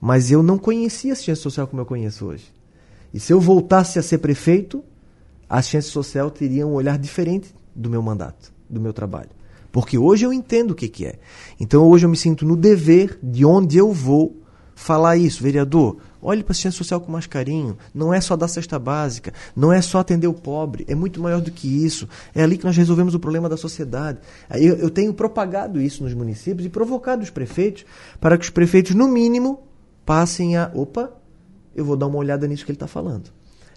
mas 0.00 0.30
eu 0.30 0.42
não 0.42 0.56
conhecia 0.56 1.12
a 1.12 1.14
assistência 1.14 1.42
social 1.42 1.66
como 1.66 1.82
eu 1.82 1.86
conheço 1.86 2.26
hoje. 2.26 2.44
E 3.12 3.20
se 3.20 3.32
eu 3.32 3.40
voltasse 3.40 3.98
a 3.98 4.02
ser 4.02 4.18
prefeito, 4.18 4.82
a 5.48 5.58
assistência 5.58 5.90
social 5.90 6.30
teria 6.30 6.66
um 6.66 6.72
olhar 6.72 6.98
diferente 6.98 7.54
do 7.74 7.90
meu 7.90 8.02
mandato, 8.02 8.52
do 8.68 8.80
meu 8.80 8.92
trabalho. 8.92 9.30
Porque 9.72 9.98
hoje 9.98 10.24
eu 10.24 10.32
entendo 10.32 10.72
o 10.72 10.74
que, 10.74 10.88
que 10.88 11.06
é. 11.06 11.18
Então 11.58 11.86
hoje 11.88 12.06
eu 12.06 12.10
me 12.10 12.16
sinto 12.16 12.44
no 12.44 12.56
dever 12.56 13.18
de 13.22 13.44
onde 13.44 13.76
eu 13.76 13.92
vou 13.92 14.36
falar 14.74 15.16
isso. 15.16 15.42
Vereador, 15.42 15.98
olhe 16.22 16.42
para 16.42 16.50
a 16.50 16.52
assistência 16.52 16.78
social 16.78 17.00
com 17.00 17.12
mais 17.12 17.26
carinho. 17.26 17.76
Não 17.94 18.12
é 18.12 18.20
só 18.20 18.36
dar 18.36 18.48
cesta 18.48 18.78
básica, 18.78 19.32
não 19.54 19.72
é 19.72 19.80
só 19.80 19.98
atender 19.98 20.26
o 20.26 20.34
pobre, 20.34 20.84
é 20.88 20.94
muito 20.94 21.20
maior 21.20 21.40
do 21.40 21.50
que 21.50 21.68
isso. 21.84 22.08
É 22.34 22.42
ali 22.42 22.56
que 22.56 22.64
nós 22.64 22.76
resolvemos 22.76 23.14
o 23.14 23.20
problema 23.20 23.48
da 23.48 23.56
sociedade. 23.56 24.18
Eu, 24.50 24.76
eu 24.76 24.90
tenho 24.90 25.12
propagado 25.14 25.80
isso 25.80 26.02
nos 26.02 26.14
municípios 26.14 26.66
e 26.66 26.70
provocado 26.70 27.22
os 27.22 27.30
prefeitos 27.30 27.84
para 28.20 28.36
que 28.36 28.44
os 28.44 28.50
prefeitos, 28.50 28.94
no 28.94 29.06
mínimo, 29.06 29.60
passem 30.10 30.56
a. 30.56 30.68
Opa, 30.74 31.12
eu 31.72 31.84
vou 31.84 31.96
dar 31.96 32.08
uma 32.08 32.18
olhada 32.18 32.44
nisso 32.48 32.64
que 32.64 32.72
ele 32.72 32.76
está 32.76 32.88
falando. 32.88 33.30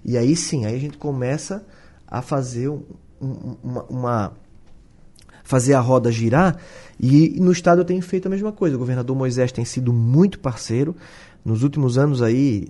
E 0.04 0.18
aí 0.18 0.36
sim, 0.36 0.66
aí 0.66 0.76
a 0.76 0.80
gente 0.80 0.98
começa 0.98 1.64
a 2.08 2.24
fazer 2.24 2.70
um, 2.70 2.82
uma, 3.62 3.84
uma 3.84 4.34
fazer 5.44 5.76
a 5.76 5.80
roda 5.80 6.12
girar. 6.12 6.58
E 7.00 7.40
no 7.40 7.52
estado 7.52 7.82
eu 7.82 7.86
tenho 7.86 8.02
feito 8.02 8.26
a 8.26 8.30
mesma 8.32 8.52
coisa. 8.52 8.76
O 8.76 8.80
governador 8.80 9.16
Moisés 9.16 9.52
tem 9.52 9.64
sido 9.64 9.94
muito 9.94 10.40
parceiro. 10.40 10.96
Nos 11.46 11.62
últimos 11.62 12.00
anos 12.00 12.20
aí, 12.24 12.68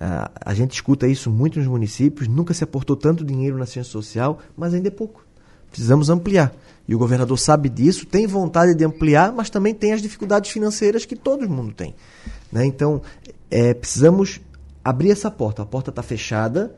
a, 0.00 0.30
a 0.46 0.54
gente 0.54 0.72
escuta 0.72 1.06
isso 1.06 1.30
muito 1.30 1.58
nos 1.58 1.68
municípios. 1.68 2.26
Nunca 2.28 2.54
se 2.54 2.64
aportou 2.64 2.96
tanto 2.96 3.26
dinheiro 3.26 3.58
na 3.58 3.66
ciência 3.66 3.92
social, 3.92 4.38
mas 4.56 4.72
ainda 4.72 4.88
é 4.88 4.90
pouco. 4.90 5.22
Precisamos 5.70 6.08
ampliar. 6.08 6.54
E 6.86 6.94
o 6.94 6.98
governador 6.98 7.38
sabe 7.38 7.68
disso, 7.68 8.06
tem 8.06 8.26
vontade 8.26 8.74
de 8.74 8.84
ampliar, 8.84 9.32
mas 9.32 9.48
também 9.48 9.74
tem 9.74 9.92
as 9.92 10.02
dificuldades 10.02 10.50
financeiras 10.50 11.04
que 11.04 11.14
todo 11.14 11.48
mundo 11.48 11.72
tem. 11.72 11.94
Né? 12.50 12.66
Então, 12.66 13.00
é, 13.50 13.72
precisamos 13.72 14.40
abrir 14.84 15.10
essa 15.10 15.30
porta. 15.30 15.62
A 15.62 15.66
porta 15.66 15.90
está 15.90 16.02
fechada, 16.02 16.74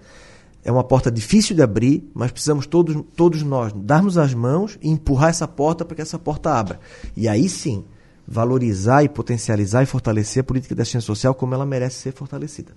é 0.64 0.70
uma 0.70 0.84
porta 0.84 1.10
difícil 1.10 1.56
de 1.56 1.62
abrir, 1.62 2.10
mas 2.14 2.30
precisamos 2.30 2.66
todos, 2.66 3.02
todos 3.16 3.42
nós 3.42 3.72
darmos 3.74 4.18
as 4.18 4.34
mãos 4.34 4.78
e 4.82 4.88
empurrar 4.88 5.30
essa 5.30 5.48
porta 5.48 5.84
para 5.84 5.96
que 5.96 6.02
essa 6.02 6.18
porta 6.18 6.50
abra. 6.50 6.80
E 7.16 7.28
aí 7.28 7.48
sim, 7.48 7.84
valorizar 8.26 9.04
e 9.04 9.08
potencializar 9.08 9.82
e 9.82 9.86
fortalecer 9.86 10.40
a 10.40 10.44
política 10.44 10.74
de 10.74 10.82
assistência 10.82 11.06
social 11.06 11.34
como 11.34 11.54
ela 11.54 11.66
merece 11.66 11.96
ser 11.96 12.12
fortalecida. 12.12 12.72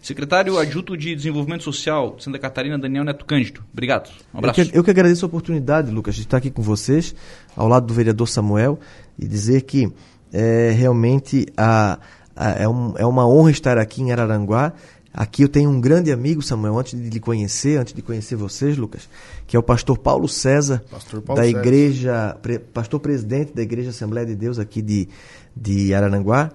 Secretário 0.00 0.58
Adjunto 0.58 0.96
de 0.96 1.14
Desenvolvimento 1.14 1.64
Social 1.64 2.16
de 2.16 2.24
Santa 2.24 2.38
Catarina, 2.38 2.78
Daniel 2.78 3.04
Neto 3.04 3.24
Cândido. 3.24 3.64
Obrigado. 3.72 4.10
Um 4.32 4.38
abraço. 4.38 4.60
Eu 4.60 4.66
que, 4.66 4.78
eu 4.78 4.84
que 4.84 4.90
agradeço 4.90 5.24
a 5.24 5.28
oportunidade, 5.28 5.90
Lucas, 5.90 6.14
de 6.14 6.22
estar 6.22 6.36
aqui 6.36 6.50
com 6.50 6.62
vocês, 6.62 7.14
ao 7.56 7.66
lado 7.66 7.86
do 7.86 7.94
vereador 7.94 8.28
Samuel, 8.28 8.78
e 9.18 9.26
dizer 9.26 9.62
que 9.62 9.92
é, 10.32 10.70
realmente 10.70 11.46
a, 11.56 11.98
a, 12.36 12.50
é, 12.50 12.68
um, 12.68 12.94
é 12.96 13.06
uma 13.06 13.28
honra 13.28 13.50
estar 13.50 13.78
aqui 13.78 14.02
em 14.02 14.12
Araranguá 14.12 14.72
Aqui 15.12 15.42
eu 15.42 15.48
tenho 15.48 15.70
um 15.70 15.80
grande 15.80 16.12
amigo, 16.12 16.42
Samuel, 16.42 16.78
antes 16.78 17.00
de 17.00 17.08
lhe 17.08 17.20
conhecer, 17.20 17.78
antes 17.78 17.94
de 17.94 18.02
conhecer 18.02 18.36
vocês, 18.36 18.76
Lucas, 18.76 19.08
que 19.46 19.56
é 19.56 19.58
o 19.58 19.62
pastor 19.62 19.98
Paulo 19.98 20.28
César, 20.28 20.84
pastor 20.90 21.22
Paulo 21.22 21.40
da 21.40 21.46
César. 21.46 21.58
igreja, 21.58 22.36
pre, 22.42 22.58
pastor 22.58 23.00
presidente 23.00 23.52
da 23.54 23.62
Igreja 23.62 23.90
Assembleia 23.90 24.26
de 24.26 24.36
Deus 24.36 24.58
aqui 24.58 24.82
de, 24.82 25.08
de 25.56 25.94
Araranguá, 25.94 26.50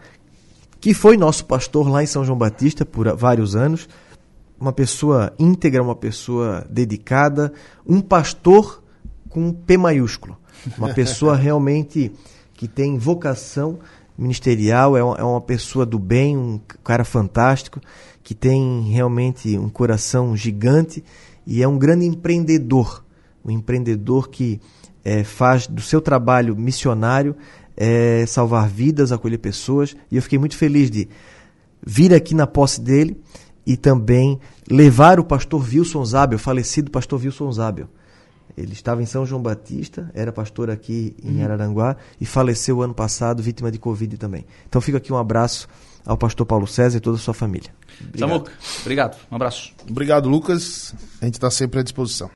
que 0.80 0.94
foi 0.94 1.18
nosso 1.18 1.46
pastor 1.46 1.90
lá 1.90 2.04
em 2.04 2.06
São 2.06 2.24
João 2.24 2.38
Batista 2.38 2.86
por 2.86 3.16
vários 3.16 3.56
anos, 3.56 3.90
uma 4.60 4.72
pessoa 4.72 5.34
íntegra, 5.40 5.82
uma 5.82 5.96
pessoa 5.96 6.66
dedicada, 6.70 7.52
um 7.86 8.00
pastor 8.00 8.84
com 9.30 9.52
P 9.52 9.78
maiúsculo, 9.78 10.38
uma 10.78 10.94
pessoa 10.94 11.36
realmente 11.38 12.12
que 12.54 12.68
tem 12.68 12.98
vocação 12.98 13.80
ministerial, 14.18 14.96
é 14.96 15.04
uma, 15.04 15.16
é 15.18 15.24
uma 15.24 15.42
pessoa 15.42 15.86
do 15.86 15.98
bem, 15.98 16.38
um 16.38 16.60
cara 16.84 17.04
fantástico 17.04 17.82
que 18.24 18.34
tem 18.34 18.84
realmente 18.90 19.58
um 19.58 19.70
coração 19.70 20.36
gigante 20.36 21.04
e 21.46 21.62
é 21.62 21.68
um 21.68 21.78
grande 21.78 22.06
empreendedor. 22.06 23.04
Um 23.44 23.52
empreendedor 23.52 24.30
que 24.30 24.62
é, 25.04 25.24
faz 25.24 25.68
do 25.68 25.82
seu 25.82 26.00
trabalho 26.00 26.56
missionário 26.56 27.36
é, 27.76 28.26
salvar 28.26 28.70
vidas, 28.70 29.12
acolher 29.12 29.40
pessoas. 29.40 29.96
E 30.10 30.16
eu 30.16 30.22
fiquei 30.22 30.40
muito 30.40 30.56
feliz 30.56 30.90
de 30.90 31.10
vir 31.86 32.14
aqui 32.14 32.34
na 32.34 32.48
posse 32.48 32.80
dele 32.80 33.20
e 33.66 33.76
também 33.76 34.40
levar 34.70 35.20
o 35.20 35.24
pastor 35.24 35.62
Wilson 35.62 36.06
Zabel, 36.06 36.40
falecido 36.40 36.92
pastor 36.92 37.20
Wilson 37.22 37.52
Zabel. 37.52 37.88
Ele 38.58 38.74
estava 38.74 39.02
em 39.02 39.06
São 39.06 39.26
João 39.26 39.42
Batista, 39.42 40.10
era 40.14 40.32
pastor 40.32 40.70
aqui 40.70 41.16
em 41.24 41.38
uhum. 41.38 41.44
Araranguá 41.44 41.96
e 42.20 42.26
faleceu 42.26 42.82
ano 42.82 42.94
passado, 42.94 43.42
vítima 43.42 43.72
de 43.72 43.80
Covid 43.80 44.18
também. 44.18 44.46
Então 44.68 44.80
fica 44.80 44.98
aqui 44.98 45.12
um 45.12 45.18
abraço 45.18 45.68
ao 46.06 46.18
pastor 46.18 46.46
Paulo 46.46 46.68
César 46.68 46.98
e 46.98 47.02
toda 47.02 47.18
a 47.18 47.20
sua 47.20 47.34
família. 47.34 47.72
Obrigado. 48.00 48.30
Samuca, 48.30 48.52
obrigado. 48.82 49.18
Um 49.32 49.36
abraço. 49.36 49.74
Obrigado, 49.90 50.30
Lucas. 50.30 50.94
A 51.22 51.26
gente 51.26 51.36
está 51.36 51.50
sempre 51.50 51.80
à 51.80 51.84
disposição. 51.84 52.30